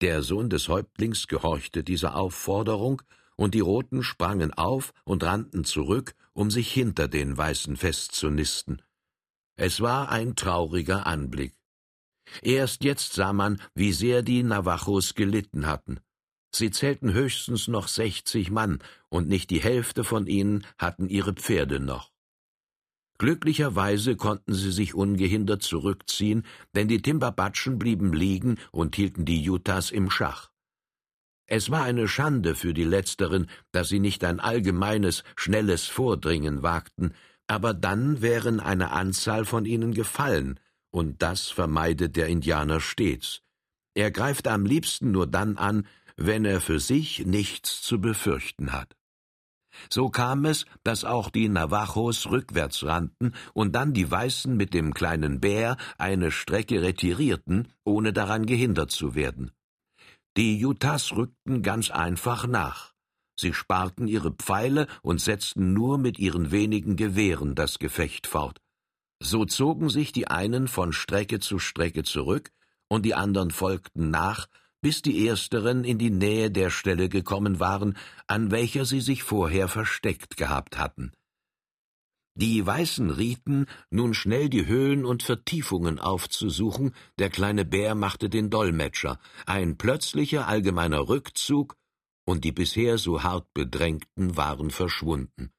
Der 0.01 0.23
Sohn 0.23 0.49
des 0.49 0.67
Häuptlings 0.67 1.27
gehorchte 1.27 1.83
dieser 1.83 2.15
Aufforderung, 2.15 3.03
und 3.35 3.53
die 3.53 3.59
Roten 3.59 4.03
sprangen 4.03 4.53
auf 4.53 4.93
und 5.03 5.23
rannten 5.23 5.63
zurück, 5.65 6.15
um 6.33 6.51
sich 6.51 6.71
hinter 6.71 7.07
den 7.07 7.37
Weißen 7.37 7.77
festzunisten. 7.77 8.81
Es 9.57 9.81
war 9.81 10.09
ein 10.09 10.35
trauriger 10.35 11.05
Anblick. 11.07 11.53
Erst 12.41 12.83
jetzt 12.83 13.13
sah 13.13 13.33
man, 13.33 13.61
wie 13.73 13.93
sehr 13.93 14.21
die 14.21 14.43
Navajos 14.43 15.15
gelitten 15.15 15.67
hatten. 15.67 15.99
Sie 16.53 16.71
zählten 16.71 17.13
höchstens 17.13 17.67
noch 17.67 17.87
sechzig 17.87 18.49
Mann, 18.49 18.79
und 19.09 19.27
nicht 19.27 19.49
die 19.49 19.61
Hälfte 19.61 20.03
von 20.03 20.25
ihnen 20.27 20.65
hatten 20.77 21.09
ihre 21.09 21.33
Pferde 21.33 21.79
noch. 21.79 22.11
Glücklicherweise 23.17 24.17
konnten 24.17 24.53
sie 24.53 24.71
sich 24.71 24.93
ungehindert 24.93 25.63
zurückziehen, 25.63 26.45
denn 26.73 26.89
die 26.89 27.01
Timbabatschen 27.01 27.79
blieben 27.79 28.11
liegen 28.11 28.57
und 28.71 28.95
hielten 28.95 29.23
die 29.23 29.49
Utahs 29.49 29.91
im 29.91 30.09
Schach. 30.09 30.51
Es 31.47 31.69
war 31.69 31.83
eine 31.83 32.07
Schande 32.07 32.55
für 32.55 32.73
die 32.73 32.83
Letzteren, 32.83 33.47
dass 33.71 33.89
sie 33.89 33.99
nicht 33.99 34.23
ein 34.23 34.39
allgemeines, 34.39 35.23
schnelles 35.35 35.85
Vordringen 35.85 36.63
wagten, 36.63 37.13
aber 37.47 37.73
dann 37.73 38.21
wären 38.21 38.59
eine 38.59 38.91
Anzahl 38.91 39.45
von 39.45 39.65
ihnen 39.65 39.93
gefallen, 39.93 40.59
und 40.91 41.21
das 41.21 41.49
vermeidet 41.49 42.15
der 42.15 42.27
Indianer 42.27 42.79
stets. 42.79 43.41
Er 43.93 44.11
greift 44.11 44.47
am 44.47 44.65
liebsten 44.65 45.11
nur 45.11 45.27
dann 45.27 45.57
an, 45.57 45.87
wenn 46.17 46.45
er 46.45 46.61
für 46.61 46.79
sich 46.79 47.25
nichts 47.25 47.81
zu 47.81 47.99
befürchten 47.99 48.71
hat. 48.71 48.95
So 49.89 50.09
kam 50.09 50.45
es, 50.45 50.65
dass 50.83 51.03
auch 51.03 51.29
die 51.29 51.49
Navajos 51.49 52.27
rückwärts 52.27 52.83
rannten 52.85 53.33
und 53.53 53.73
dann 53.73 53.93
die 53.93 54.09
Weißen 54.09 54.55
mit 54.55 54.73
dem 54.73 54.93
kleinen 54.93 55.41
Bär 55.41 55.77
eine 55.97 56.31
Strecke 56.31 56.81
retirierten, 56.81 57.67
ohne 57.83 58.13
daran 58.13 58.45
gehindert 58.45 58.91
zu 58.91 59.15
werden. 59.15 59.51
Die 60.37 60.65
Utahs 60.65 61.13
rückten 61.13 61.61
ganz 61.61 61.91
einfach 61.91 62.45
nach. 62.45 62.93
Sie 63.39 63.53
sparten 63.53 64.07
ihre 64.07 64.31
Pfeile 64.31 64.87
und 65.01 65.21
setzten 65.21 65.73
nur 65.73 65.97
mit 65.97 66.19
ihren 66.19 66.51
wenigen 66.51 66.95
Gewehren 66.95 67.55
das 67.55 67.79
Gefecht 67.79 68.27
fort. 68.27 68.61
So 69.21 69.45
zogen 69.45 69.89
sich 69.89 70.11
die 70.11 70.27
einen 70.27 70.67
von 70.67 70.91
Strecke 70.91 71.39
zu 71.39 71.59
Strecke 71.59 72.03
zurück, 72.03 72.51
und 72.87 73.03
die 73.03 73.15
anderen 73.15 73.51
folgten 73.51 74.09
nach, 74.09 74.47
bis 74.81 75.01
die 75.01 75.27
ersteren 75.27 75.83
in 75.83 75.97
die 75.97 76.11
Nähe 76.11 76.51
der 76.51 76.69
Stelle 76.69 77.09
gekommen 77.09 77.59
waren, 77.59 77.97
an 78.27 78.51
welcher 78.51 78.85
sie 78.85 79.01
sich 79.01 79.23
vorher 79.23 79.67
versteckt 79.67 80.37
gehabt 80.37 80.77
hatten. 80.77 81.11
Die 82.37 82.65
Weißen 82.65 83.11
rieten, 83.11 83.65
nun 83.89 84.13
schnell 84.13 84.49
die 84.49 84.65
Höhen 84.65 85.05
und 85.05 85.23
Vertiefungen 85.23 85.99
aufzusuchen, 85.99 86.93
der 87.17 87.29
kleine 87.29 87.63
Bär 87.63 87.95
machte 87.95 88.29
den 88.29 88.49
Dolmetscher, 88.49 89.19
ein 89.45 89.77
plötzlicher 89.77 90.45
allgemeiner 90.45 91.07
Rückzug, 91.07 91.77
und 92.25 92.43
die 92.43 92.51
bisher 92.51 92.97
so 92.97 93.23
hart 93.23 93.53
Bedrängten 93.53 94.35
waren 94.35 94.69
verschwunden. 94.69 95.51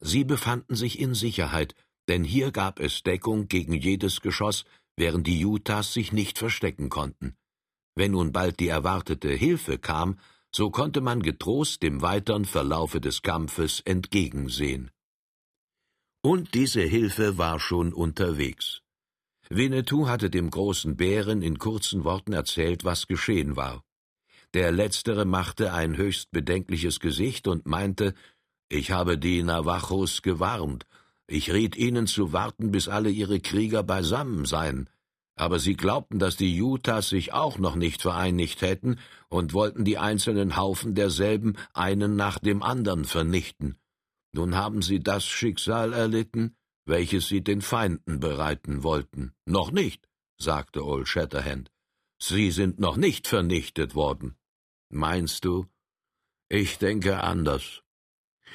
Sie 0.00 0.24
befanden 0.24 0.76
sich 0.76 0.98
in 0.98 1.14
Sicherheit, 1.14 1.74
denn 2.08 2.24
hier 2.24 2.52
gab 2.52 2.80
es 2.80 3.02
Deckung 3.02 3.48
gegen 3.48 3.74
jedes 3.74 4.22
Geschoss, 4.22 4.64
während 4.96 5.26
die 5.26 5.44
Utahs 5.44 5.92
sich 5.92 6.12
nicht 6.12 6.38
verstecken 6.38 6.88
konnten. 6.88 7.36
Wenn 7.94 8.12
nun 8.12 8.32
bald 8.32 8.60
die 8.60 8.68
erwartete 8.68 9.28
Hilfe 9.28 9.76
kam, 9.76 10.18
so 10.54 10.70
konnte 10.70 11.02
man 11.02 11.20
getrost 11.20 11.82
dem 11.82 12.00
weiteren 12.00 12.46
Verlaufe 12.46 13.00
des 13.00 13.20
Kampfes 13.20 13.80
entgegensehen. 13.80 14.90
Und 16.20 16.54
diese 16.54 16.82
Hilfe 16.82 17.38
war 17.38 17.60
schon 17.60 17.92
unterwegs. 17.92 18.82
Winnetou 19.50 20.08
hatte 20.08 20.30
dem 20.30 20.50
großen 20.50 20.96
Bären 20.96 21.42
in 21.42 21.58
kurzen 21.58 22.04
Worten 22.04 22.32
erzählt, 22.32 22.84
was 22.84 23.06
geschehen 23.06 23.56
war. 23.56 23.84
Der 24.52 24.72
letztere 24.72 25.24
machte 25.24 25.72
ein 25.72 25.96
höchst 25.96 26.30
bedenkliches 26.32 27.00
Gesicht 27.00 27.46
und 27.46 27.66
meinte, 27.66 28.14
ich 28.68 28.90
habe 28.90 29.16
die 29.16 29.42
Navajos 29.42 30.22
gewarnt, 30.22 30.86
ich 31.26 31.52
riet 31.52 31.76
ihnen 31.76 32.06
zu 32.06 32.32
warten, 32.32 32.70
bis 32.70 32.88
alle 32.88 33.10
ihre 33.10 33.38
Krieger 33.40 33.82
beisammen 33.82 34.44
seien, 34.44 34.90
aber 35.36 35.58
sie 35.60 35.74
glaubten, 35.74 36.18
dass 36.18 36.36
die 36.36 36.60
Utahs 36.60 37.10
sich 37.10 37.32
auch 37.32 37.58
noch 37.58 37.76
nicht 37.76 38.02
vereinigt 38.02 38.60
hätten 38.62 38.98
und 39.28 39.52
wollten 39.52 39.84
die 39.84 39.98
einzelnen 39.98 40.56
Haufen 40.56 40.94
derselben 40.94 41.56
einen 41.74 42.16
nach 42.16 42.38
dem 42.38 42.62
andern 42.62 43.04
vernichten. 43.04 43.78
Nun 44.32 44.56
haben 44.56 44.82
sie 44.82 45.00
das 45.00 45.24
Schicksal 45.24 45.92
erlitten, 45.92 46.56
welches 46.84 47.28
sie 47.28 47.42
den 47.42 47.62
Feinden 47.62 48.20
bereiten 48.20 48.82
wollten. 48.82 49.34
Noch 49.44 49.70
nicht, 49.70 50.08
sagte 50.38 50.84
Old 50.84 51.08
Shatterhand. 51.08 51.70
Sie 52.18 52.50
sind 52.50 52.80
noch 52.80 52.96
nicht 52.96 53.28
vernichtet 53.28 53.94
worden. 53.94 54.36
Meinst 54.90 55.44
du? 55.44 55.66
Ich 56.48 56.78
denke 56.78 57.22
anders. 57.22 57.82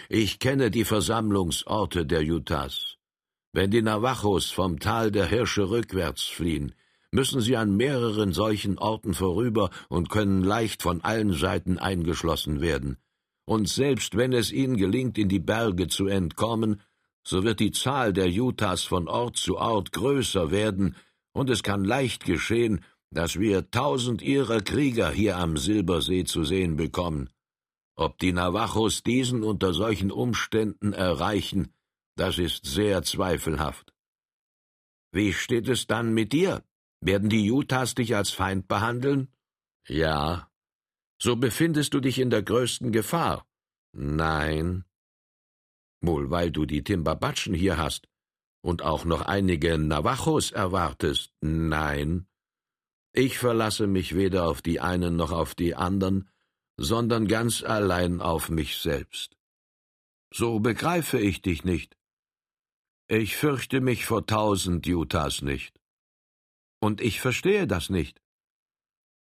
Ich 0.10 0.40
kenne 0.40 0.72
die 0.72 0.86
Versammlungsorte 0.86 2.06
der 2.06 2.22
Utahs. 2.22 2.98
Wenn 3.52 3.70
die 3.70 3.84
Navajos 3.84 4.50
vom 4.50 4.80
Tal 4.80 5.12
der 5.12 5.28
Hirsche 5.28 5.70
rückwärts 5.70 6.24
fliehen, 6.24 6.74
müssen 7.12 7.40
sie 7.40 7.56
an 7.56 7.78
mehreren 7.78 8.34
solchen 8.34 8.80
Orten 8.80 9.14
vorüber 9.14 9.70
und 9.90 10.10
können 10.10 10.44
leicht 10.44 10.82
von 10.82 11.02
allen 11.02 11.34
Seiten 11.34 11.78
eingeschlossen 11.78 12.62
werden. 12.62 12.98
Und 13.45 13.67
selbst 13.67 14.15
wenn 14.15 14.34
es 14.34 14.51
ihnen 14.51 14.77
gelingt, 14.77 15.17
in 15.17 15.29
die 15.29 15.39
Berge 15.39 15.88
zu 15.88 16.08
entkommen, 16.08 16.82
so 17.23 17.43
wird 17.43 17.60
die 17.60 17.71
Zahl 17.71 18.13
der 18.13 18.27
Utahs 18.27 18.84
von 18.84 19.08
Ort 19.08 19.38
zu 19.38 19.58
Ort 19.58 19.91
größer 19.91 20.51
werden, 20.51 20.95
und 21.34 21.49
es 21.49 21.63
kann 21.63 21.84
leicht 21.84 22.25
geschehen, 22.25 22.84
dass 23.10 23.39
wir 23.39 23.69
tausend 23.71 24.21
ihrer 24.21 24.62
Krieger 24.62 25.10
hier 25.10 25.38
am 25.38 25.58
Silbersee 25.58 26.25
zu 26.25 26.43
sehen 26.43 26.75
bekommen. 26.75 27.29
Ob 27.95 28.17
die 28.17 28.34
Navajos 28.34 29.03
diesen 29.03 29.43
unter 29.43 29.73
solchen 29.73 30.12
Umständen 30.12 30.93
erreichen, 30.93 31.73
das 32.15 32.38
ist 32.38 32.65
sehr 32.65 33.03
zweifelhaft. 33.03 33.93
Wie 35.12 35.32
steht 35.34 35.67
es 35.67 35.86
dann 35.86 36.13
mit 36.13 36.34
dir? 36.34 36.63
Werden 37.01 37.29
die 37.29 37.51
Utahs 37.51 37.95
dich 37.95 38.15
als 38.15 38.32
Feind 38.32 38.67
behandeln? 38.67 39.27
Ja. 39.88 40.49
So 41.24 41.38
befindest 41.38 41.94
du 41.94 42.02
dich 42.02 42.20
in 42.20 42.30
der 42.30 42.44
größten 42.44 42.92
Gefahr. 42.92 43.48
Nein. 43.94 44.84
Wohl, 46.02 46.30
weil 46.30 46.52
du 46.52 46.66
die 46.66 46.84
Timbabatschen 46.84 47.54
hier 47.54 47.78
hast 47.78 48.10
und 48.62 48.82
auch 48.82 49.06
noch 49.06 49.22
einige 49.22 49.78
Navajos 49.78 50.52
erwartest. 50.52 51.32
Nein. 51.40 52.28
Ich 53.14 53.40
verlasse 53.40 53.88
mich 53.88 54.16
weder 54.16 54.50
auf 54.50 54.62
die 54.62 54.82
einen 54.82 55.16
noch 55.16 55.32
auf 55.32 55.56
die 55.56 55.76
anderen, 55.76 56.30
sondern 56.76 57.30
ganz 57.30 57.64
allein 57.64 58.20
auf 58.20 58.50
mich 58.50 58.80
selbst. 58.80 59.38
So 60.34 60.60
begreife 60.60 61.22
ich 61.22 61.42
dich 61.42 61.64
nicht. 61.64 61.96
Ich 63.08 63.38
fürchte 63.38 63.80
mich 63.80 64.06
vor 64.06 64.26
tausend 64.26 64.86
Utahs 64.88 65.42
nicht. 65.42 65.80
Und 66.82 67.00
ich 67.00 67.22
verstehe 67.22 67.66
das 67.66 67.90
nicht. 67.90 68.23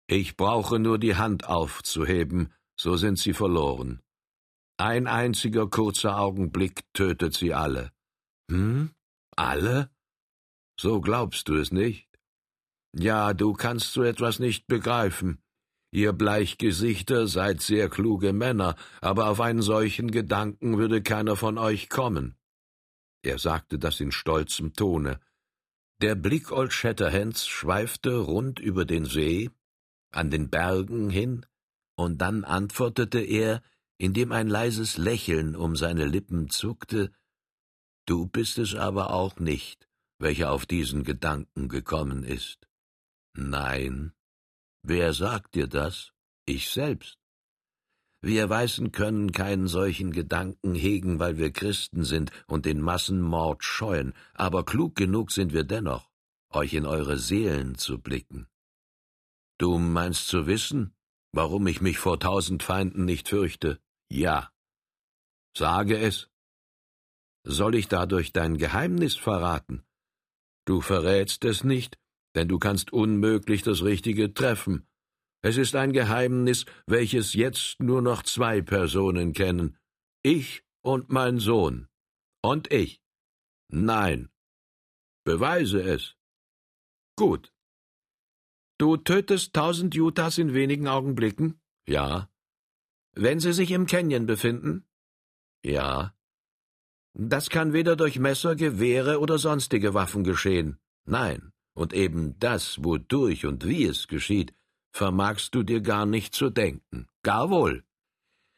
Ich 0.08 0.38
brauche 0.38 0.80
nur 0.80 1.00
die 1.00 1.16
Hand 1.16 1.48
aufzuheben, 1.48 2.54
so 2.80 2.96
sind 2.98 3.18
sie 3.18 3.34
verloren. 3.34 4.02
Ein 4.78 5.08
einziger 5.08 5.68
kurzer 5.68 6.20
Augenblick 6.20 6.84
tötet 6.94 7.34
sie 7.34 7.54
alle. 7.54 7.92
Hm? 8.52 8.92
Alle? 9.36 9.90
So 10.80 11.02
glaubst 11.02 11.48
du 11.48 11.56
es 11.56 11.72
nicht? 11.72 12.10
Ja, 12.94 13.34
du 13.34 13.54
kannst 13.54 13.94
so 13.94 14.04
etwas 14.04 14.40
nicht 14.40 14.68
begreifen. 14.68 15.42
Ihr 15.92 16.12
Bleichgesichter 16.12 17.28
seid 17.28 17.62
sehr 17.62 17.90
kluge 17.90 18.34
Männer, 18.34 18.76
aber 19.02 19.30
auf 19.30 19.40
einen 19.40 19.62
solchen 19.62 20.12
Gedanken 20.12 20.78
würde 20.78 21.02
keiner 21.02 21.38
von 21.38 21.58
euch 21.58 21.90
kommen. 21.90 22.36
Er 23.24 23.40
sagte 23.40 23.80
das 23.80 24.00
in 24.02 24.12
stolzem 24.12 24.74
Tone. 24.74 25.20
Der 26.02 26.16
Blick 26.16 26.52
Old 26.52 26.74
Shatterhands 26.74 27.48
schweifte 27.48 28.18
rund 28.18 28.60
über 28.60 28.84
den 28.84 29.06
See, 29.06 29.50
an 30.16 30.30
den 30.30 30.50
Bergen 30.50 31.10
hin, 31.10 31.46
und 31.96 32.20
dann 32.20 32.44
antwortete 32.44 33.20
er, 33.20 33.62
indem 33.98 34.32
ein 34.32 34.48
leises 34.48 34.98
Lächeln 34.98 35.56
um 35.56 35.76
seine 35.76 36.06
Lippen 36.06 36.50
zuckte, 36.50 37.12
Du 38.06 38.28
bist 38.28 38.60
es 38.60 38.76
aber 38.76 39.12
auch 39.12 39.40
nicht, 39.40 39.88
welcher 40.20 40.52
auf 40.52 40.68
diesen 40.68 41.04
Gedanken 41.04 41.70
gekommen 41.70 42.24
ist. 42.24 42.68
Nein. 43.34 44.14
Wer 44.84 45.14
sagt 45.14 45.56
dir 45.56 45.68
das? 45.68 46.12
Ich 46.46 46.70
selbst. 46.70 47.18
Wir 48.22 48.50
Weißen 48.50 48.92
können 48.92 49.32
keinen 49.32 49.68
solchen 49.68 50.12
Gedanken 50.12 50.76
hegen, 50.76 51.20
weil 51.20 51.38
wir 51.38 51.52
Christen 51.52 52.04
sind 52.04 52.32
und 52.48 52.66
den 52.66 52.82
Massenmord 52.82 53.64
scheuen, 53.64 54.14
aber 54.34 54.64
klug 54.64 54.96
genug 54.96 55.32
sind 55.32 55.54
wir 55.54 55.64
dennoch, 55.64 56.10
euch 56.50 56.74
in 56.74 56.86
eure 56.86 57.18
Seelen 57.18 57.76
zu 57.76 58.00
blicken. 58.00 58.48
Du 59.58 59.78
meinst 59.78 60.28
zu 60.28 60.48
wissen, 60.48 60.94
warum 61.32 61.68
ich 61.68 61.82
mich 61.82 61.98
vor 61.98 62.20
tausend 62.20 62.62
Feinden 62.64 63.06
nicht 63.06 63.30
fürchte? 63.30 63.80
Ja. 64.10 64.52
Sage 65.58 65.98
es. 65.98 66.30
Soll 67.46 67.76
ich 67.76 67.88
dadurch 67.88 68.34
dein 68.34 68.58
Geheimnis 68.58 69.16
verraten? 69.16 69.86
Du 70.66 70.82
verrätst 70.82 71.46
es 71.46 71.64
nicht, 71.64 71.98
denn 72.36 72.48
du 72.48 72.60
kannst 72.60 72.92
unmöglich 72.92 73.62
das 73.62 73.84
Richtige 73.84 74.34
treffen. 74.34 74.88
Es 75.42 75.58
ist 75.58 75.76
ein 75.76 75.94
Geheimnis, 75.94 76.66
welches 76.88 77.34
jetzt 77.34 77.80
nur 77.80 78.02
noch 78.02 78.24
zwei 78.24 78.62
Personen 78.62 79.34
kennen. 79.34 79.78
Ich 80.24 80.64
und 80.82 81.10
mein 81.10 81.40
Sohn. 81.40 81.88
Und 82.42 82.74
ich. 82.74 83.00
Nein. 83.70 84.30
Beweise 85.24 85.82
es. 85.82 86.16
Gut. 87.16 87.55
Du 88.78 88.98
tötest 88.98 89.54
tausend 89.54 89.96
Jutas 89.96 90.38
in 90.38 90.54
wenigen 90.54 90.88
Augenblicken? 90.88 91.62
Ja. 91.88 92.30
Wenn 93.14 93.40
sie 93.40 93.54
sich 93.54 93.72
im 93.72 93.86
Canyon 93.86 94.26
befinden? 94.26 94.86
Ja. 95.64 96.14
Das 97.14 97.50
kann 97.50 97.72
weder 97.72 97.96
durch 97.96 98.20
Messer, 98.20 98.56
Gewehre 98.58 99.22
oder 99.22 99.40
sonstige 99.40 99.94
Waffen 99.94 100.26
geschehen. 100.26 100.78
Nein, 101.06 101.54
und 101.74 101.94
eben 101.94 102.38
das, 102.40 102.84
wodurch 102.84 103.46
und 103.46 103.66
wie 103.66 103.86
es 103.86 104.08
geschieht, 104.08 104.54
vermagst 104.92 105.56
du 105.56 105.64
dir 105.64 105.80
gar 105.80 106.06
nicht 106.06 106.36
zu 106.36 106.50
denken. 106.50 107.08
Gar 107.24 107.50
wohl. 107.50 107.86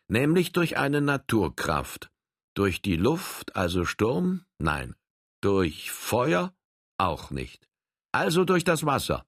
Nämlich 0.07 0.51
durch 0.51 0.77
eine 0.77 1.01
Naturkraft. 1.01 2.09
Durch 2.55 2.81
die 2.81 2.95
Luft, 2.95 3.55
also 3.55 3.85
Sturm? 3.85 4.45
Nein. 4.57 4.95
Durch 5.41 5.91
Feuer? 5.91 6.55
Auch 6.97 7.29
nicht. 7.29 7.69
Also 8.11 8.45
durch 8.45 8.63
das 8.63 8.83
Wasser. 8.83 9.27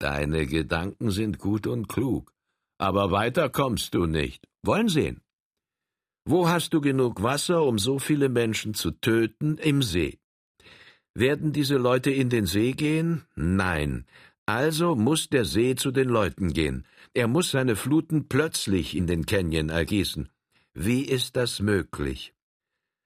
Deine 0.00 0.46
Gedanken 0.46 1.10
sind 1.10 1.38
gut 1.38 1.66
und 1.66 1.88
klug, 1.88 2.32
aber 2.78 3.10
weiter 3.10 3.48
kommst 3.48 3.94
du 3.94 4.06
nicht. 4.06 4.46
Wollen 4.62 4.88
sehen. 4.88 5.22
Wo 6.24 6.48
hast 6.48 6.74
du 6.74 6.80
genug 6.80 7.22
Wasser, 7.22 7.64
um 7.64 7.78
so 7.78 7.98
viele 7.98 8.28
Menschen 8.28 8.74
zu 8.74 8.90
töten? 8.90 9.56
Im 9.58 9.82
See. 9.82 10.18
Werden 11.14 11.52
diese 11.52 11.78
Leute 11.78 12.10
in 12.10 12.30
den 12.30 12.46
See 12.46 12.72
gehen? 12.72 13.24
Nein. 13.34 14.06
Also 14.46 14.94
muss 14.94 15.28
der 15.28 15.44
See 15.44 15.74
zu 15.74 15.90
den 15.90 16.08
Leuten 16.08 16.52
gehen. 16.52 16.86
Er 17.12 17.28
muss 17.28 17.50
seine 17.50 17.76
Fluten 17.76 18.28
plötzlich 18.28 18.96
in 18.96 19.06
den 19.06 19.26
Canyon 19.26 19.68
ergießen. 19.68 20.28
Wie 20.74 21.02
ist 21.02 21.36
das 21.36 21.60
möglich? 21.60 22.34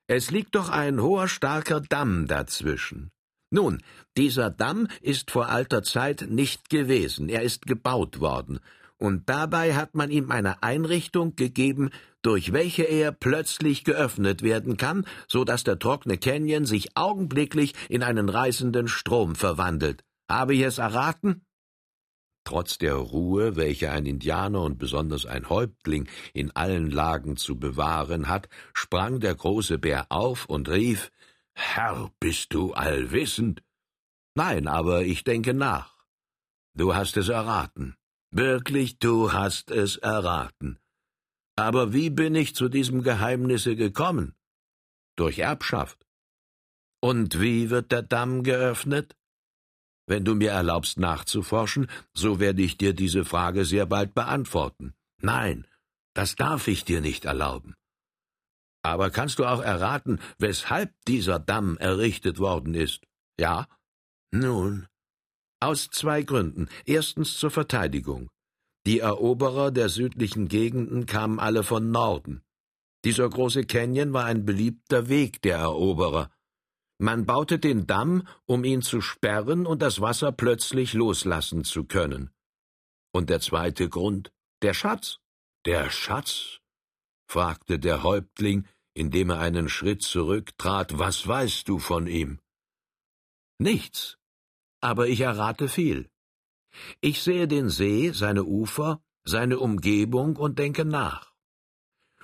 Es 0.09 0.31
liegt 0.31 0.55
doch 0.57 0.69
ein 0.69 1.01
hoher, 1.01 1.27
starker 1.27 1.81
Damm 1.81 2.27
dazwischen. 2.27 3.11
Nun, 3.53 3.83
dieser 4.17 4.49
Damm 4.49 4.89
ist 5.03 5.31
vor 5.31 5.51
alter 5.51 5.83
Zeit 5.83 6.27
nicht 6.31 6.71
gewesen, 6.71 7.29
er 7.29 7.43
ist 7.43 7.67
gebaut 7.67 8.19
worden, 8.19 8.61
und 8.97 9.29
dabei 9.29 9.75
hat 9.75 9.95
man 9.95 10.11
ihm 10.11 10.31
eine 10.31 10.63
Einrichtung 10.63 11.37
gegeben, 11.37 11.91
durch 12.23 12.55
welche 12.55 12.85
er 12.85 13.13
plötzlich 13.13 13.85
geöffnet 13.85 14.41
werden 14.41 14.79
kann, 14.79 15.05
so 15.29 15.45
dass 15.45 15.65
der 15.65 15.79
trockene 15.79 16.17
Canyon 16.17 16.65
sich 16.65 16.97
augenblicklich 16.97 17.75
in 17.91 18.03
einen 18.03 18.31
reißenden 18.31 18.89
Strom 18.89 19.35
verwandelt. 19.35 20.03
Habe 20.31 20.55
ich 20.55 20.63
es 20.63 20.79
erraten? 20.79 21.45
Trotz 22.45 22.79
der 22.79 22.95
Ruhe, 22.95 23.55
welche 23.55 23.91
ein 23.91 24.07
Indianer 24.07 24.63
und 24.63 24.79
besonders 24.79 25.27
ein 25.27 25.51
Häuptling 25.51 26.09
in 26.33 26.57
allen 26.57 26.91
Lagen 26.91 27.37
zu 27.37 27.59
bewahren 27.59 28.29
hat, 28.29 28.49
sprang 28.73 29.21
der 29.21 29.35
große 29.35 29.79
Bär 29.79 30.07
auf 30.09 30.47
und 30.47 30.71
rief 30.71 31.11
Herr, 31.55 32.11
bist 32.21 32.55
du 32.55 32.73
allwissend? 32.73 33.63
Nein, 34.35 34.69
aber 34.69 35.03
ich 35.03 35.25
denke 35.25 35.55
nach. 35.55 36.05
Du 36.75 36.95
hast 36.95 37.17
es 37.17 37.29
erraten. 37.29 37.97
Wirklich, 38.31 38.99
du 38.99 39.33
hast 39.33 39.71
es 39.71 39.97
erraten. 39.99 40.79
Aber 41.57 41.93
wie 41.93 42.09
bin 42.09 42.35
ich 42.35 42.55
zu 42.55 42.69
diesem 42.69 43.03
Geheimnisse 43.03 43.77
gekommen? 43.77 44.35
Durch 45.17 45.39
Erbschaft. 45.39 46.07
Und 47.01 47.41
wie 47.41 47.69
wird 47.69 47.93
der 47.93 48.03
Damm 48.03 48.43
geöffnet? 48.43 49.17
Wenn 50.07 50.25
du 50.25 50.35
mir 50.35 50.51
erlaubst 50.51 50.99
nachzuforschen, 50.99 51.89
so 52.15 52.41
werde 52.41 52.63
ich 52.63 52.79
dir 52.79 52.95
diese 52.95 53.25
Frage 53.25 53.65
sehr 53.65 53.87
bald 53.87 54.15
beantworten. 54.15 54.95
Nein, 55.21 55.67
das 56.15 56.35
darf 56.37 56.69
ich 56.69 56.85
dir 56.85 57.01
nicht 57.01 57.25
erlauben. 57.25 57.75
Aber 58.83 59.11
kannst 59.11 59.39
du 59.39 59.45
auch 59.45 59.63
erraten, 59.63 60.21
weshalb 60.39 60.93
dieser 61.07 61.39
Damm 61.39 61.79
errichtet 61.79 62.39
worden 62.39 62.75
ist? 62.75 63.05
Ja? 63.39 63.69
Nun, 64.33 64.89
aus 65.63 65.89
zwei 65.91 66.23
Gründen. 66.23 66.69
Erstens 66.85 67.37
zur 67.37 67.51
Verteidigung. 67.51 68.29
Die 68.85 68.99
Eroberer 68.99 69.71
der 69.71 69.89
südlichen 69.89 70.49
Gegenden 70.49 71.07
kamen 71.07 71.39
alle 71.39 71.63
von 71.63 71.93
Norden. 71.93 72.43
Dieser 73.05 73.29
große 73.29 73.65
Canyon 73.65 74.13
war 74.13 74.25
ein 74.25 74.45
beliebter 74.45 75.09
Weg 75.09 75.41
der 75.43 75.59
Eroberer. 75.59 76.33
Man 76.99 77.27
baute 77.27 77.61
den 77.61 77.87
Damm, 77.87 78.27
um 78.47 78.65
ihn 78.65 78.83
zu 78.83 79.01
sperren 79.01 79.67
und 79.67 79.83
das 79.83 80.01
Wasser 80.01 80.33
plötzlich 80.33 80.95
loslassen 80.95 81.63
zu 81.63 81.85
können. 81.85 82.31
Und 83.13 83.31
der 83.31 83.41
zweite 83.41 83.89
Grund, 83.89 84.33
der 84.63 84.75
Schatz. 84.75 85.19
Der 85.65 85.91
Schatz? 85.91 86.62
Fragte 87.33 87.79
der 87.79 88.03
Häuptling, 88.03 88.67
indem 88.95 89.31
er 89.31 89.41
einen 89.41 89.69
Schritt 89.69 90.03
zurücktrat. 90.03 90.99
Was 90.99 91.27
weißt 91.27 91.67
du 91.67 91.79
von 91.79 92.07
ihm? 92.07 92.41
Nichts, 93.59 94.19
aber 94.81 95.09
ich 95.09 95.21
errate 95.21 95.69
viel. 95.69 96.11
Ich 97.01 97.23
sehe 97.23 97.49
den 97.49 97.71
See, 97.71 98.11
seine 98.13 98.45
Ufer, 98.45 99.01
seine 99.25 99.59
Umgebung 99.59 100.37
und 100.37 100.59
denke 100.59 100.85
nach. 100.85 101.33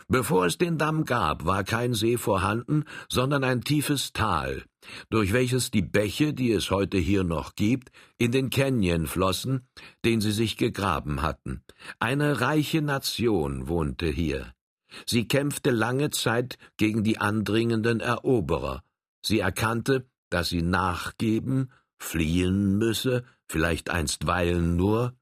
Bevor 0.09 0.47
es 0.47 0.57
den 0.57 0.79
Damm 0.79 1.05
gab, 1.05 1.45
war 1.45 1.65
kein 1.65 1.93
See 1.95 2.17
vorhanden, 2.17 2.85
sondern 3.11 3.45
ein 3.45 3.63
tiefes 3.63 4.13
Tal, 4.13 4.65
durch 5.11 5.33
welches 5.35 5.71
die 5.71 5.83
Bäche, 5.83 6.33
die 6.33 6.51
es 6.51 6.71
heute 6.71 6.99
hier 6.99 7.25
noch 7.25 7.55
gibt, 7.55 7.93
in 8.17 8.33
den 8.33 8.49
Canyon 8.51 9.07
flossen, 9.07 9.69
den 10.05 10.21
sie 10.21 10.33
sich 10.33 10.57
gegraben 10.57 11.21
hatten. 11.23 11.63
Eine 11.99 12.41
reiche 12.41 12.83
Nation 12.83 13.69
wohnte 13.69 14.07
hier. 14.07 14.55
Sie 15.07 15.29
kämpfte 15.29 15.71
lange 15.71 16.11
Zeit 16.11 16.59
gegen 16.77 17.05
die 17.05 17.19
andringenden 17.19 18.01
Eroberer. 18.01 18.83
Sie 19.23 19.41
erkannte, 19.41 20.07
dass 20.31 20.49
sie 20.49 20.63
nachgeben 20.63 21.71
fliehen 21.99 22.79
müsse, 22.79 23.25
vielleicht 23.49 23.91
einstweilen 23.91 24.77
nur, 24.77 25.17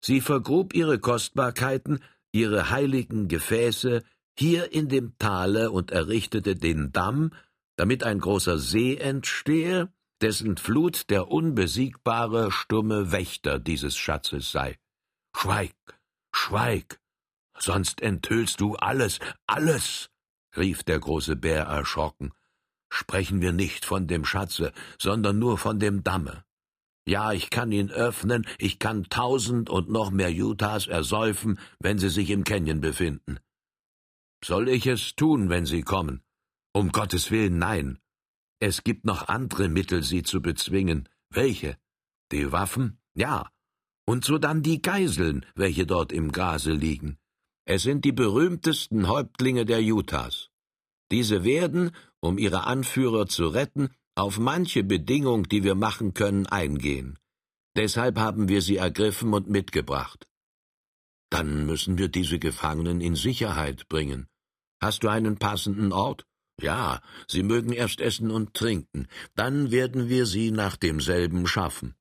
sie 0.00 0.20
vergrub 0.20 0.74
ihre 0.74 0.98
Kostbarkeiten, 0.98 2.00
ihre 2.32 2.70
heiligen 2.70 3.28
Gefäße 3.28 4.02
hier 4.38 4.72
in 4.72 4.88
dem 4.88 5.16
Tale 5.18 5.70
und 5.70 5.90
errichtete 5.90 6.56
den 6.56 6.92
Damm, 6.92 7.32
damit 7.76 8.04
ein 8.04 8.18
großer 8.18 8.58
See 8.58 8.96
entstehe, 8.96 9.92
dessen 10.20 10.56
Flut 10.56 11.10
der 11.10 11.28
unbesiegbare, 11.28 12.52
stumme 12.52 13.12
Wächter 13.12 13.58
dieses 13.58 13.96
Schatzes 13.96 14.52
sei. 14.52 14.78
Schweig, 15.36 15.74
schweig, 16.32 17.00
sonst 17.62 18.00
enthüllst 18.00 18.60
du 18.60 18.76
alles, 18.76 19.18
alles, 19.46 20.10
rief 20.56 20.82
der 20.82 20.98
große 20.98 21.36
Bär 21.36 21.64
erschrocken 21.64 22.32
sprechen 22.92 23.40
wir 23.40 23.52
nicht 23.52 23.84
von 23.84 24.06
dem 24.06 24.24
Schatze, 24.24 24.72
sondern 24.98 25.38
nur 25.38 25.56
von 25.58 25.78
dem 25.78 26.04
Damme. 26.04 26.44
Ja, 27.06 27.32
ich 27.32 27.50
kann 27.50 27.72
ihn 27.72 27.90
öffnen, 27.90 28.46
ich 28.58 28.78
kann 28.78 29.04
tausend 29.04 29.70
und 29.70 29.88
noch 29.88 30.10
mehr 30.10 30.30
Utahs 30.30 30.86
ersäufen, 30.86 31.58
wenn 31.80 31.98
sie 31.98 32.10
sich 32.10 32.30
im 32.30 32.44
Canyon 32.44 32.80
befinden. 32.80 33.38
Soll 34.44 34.68
ich 34.68 34.86
es 34.86 35.16
tun, 35.16 35.48
wenn 35.48 35.66
sie 35.66 35.82
kommen? 35.82 36.22
Um 36.72 36.92
Gottes 36.92 37.30
Willen 37.30 37.58
nein. 37.58 37.98
Es 38.60 38.84
gibt 38.84 39.04
noch 39.04 39.28
andere 39.28 39.68
Mittel, 39.68 40.02
sie 40.02 40.22
zu 40.22 40.40
bezwingen. 40.40 41.08
Welche? 41.30 41.76
Die 42.30 42.52
Waffen? 42.52 42.98
Ja. 43.14 43.50
Und 44.04 44.24
so 44.24 44.38
dann 44.38 44.62
die 44.62 44.82
Geiseln, 44.82 45.46
welche 45.54 45.86
dort 45.86 46.12
im 46.12 46.30
Grase 46.30 46.72
liegen. 46.72 47.18
Es 47.64 47.82
sind 47.82 48.04
die 48.04 48.12
berühmtesten 48.12 49.08
Häuptlinge 49.08 49.64
der 49.64 49.80
Utahs. 49.80 50.50
Diese 51.10 51.44
werden, 51.44 51.92
um 52.20 52.38
ihre 52.38 52.66
Anführer 52.66 53.26
zu 53.26 53.46
retten, 53.48 53.90
auf 54.14 54.38
manche 54.38 54.82
Bedingung, 54.82 55.48
die 55.48 55.62
wir 55.62 55.74
machen 55.74 56.14
können, 56.14 56.46
eingehen. 56.46 57.18
Deshalb 57.76 58.18
haben 58.18 58.48
wir 58.48 58.62
sie 58.62 58.76
ergriffen 58.76 59.32
und 59.32 59.48
mitgebracht. 59.48 60.26
Dann 61.30 61.64
müssen 61.64 61.96
wir 61.96 62.08
diese 62.08 62.38
Gefangenen 62.38 63.00
in 63.00 63.14
Sicherheit 63.14 63.88
bringen. 63.88 64.26
Hast 64.80 65.04
du 65.04 65.08
einen 65.08 65.38
passenden 65.38 65.92
Ort? 65.92 66.26
Ja, 66.60 67.00
sie 67.28 67.42
mögen 67.42 67.72
erst 67.72 68.00
essen 68.00 68.30
und 68.30 68.54
trinken, 68.54 69.08
dann 69.34 69.70
werden 69.70 70.08
wir 70.08 70.26
sie 70.26 70.50
nach 70.50 70.76
demselben 70.76 71.46
schaffen. 71.46 71.94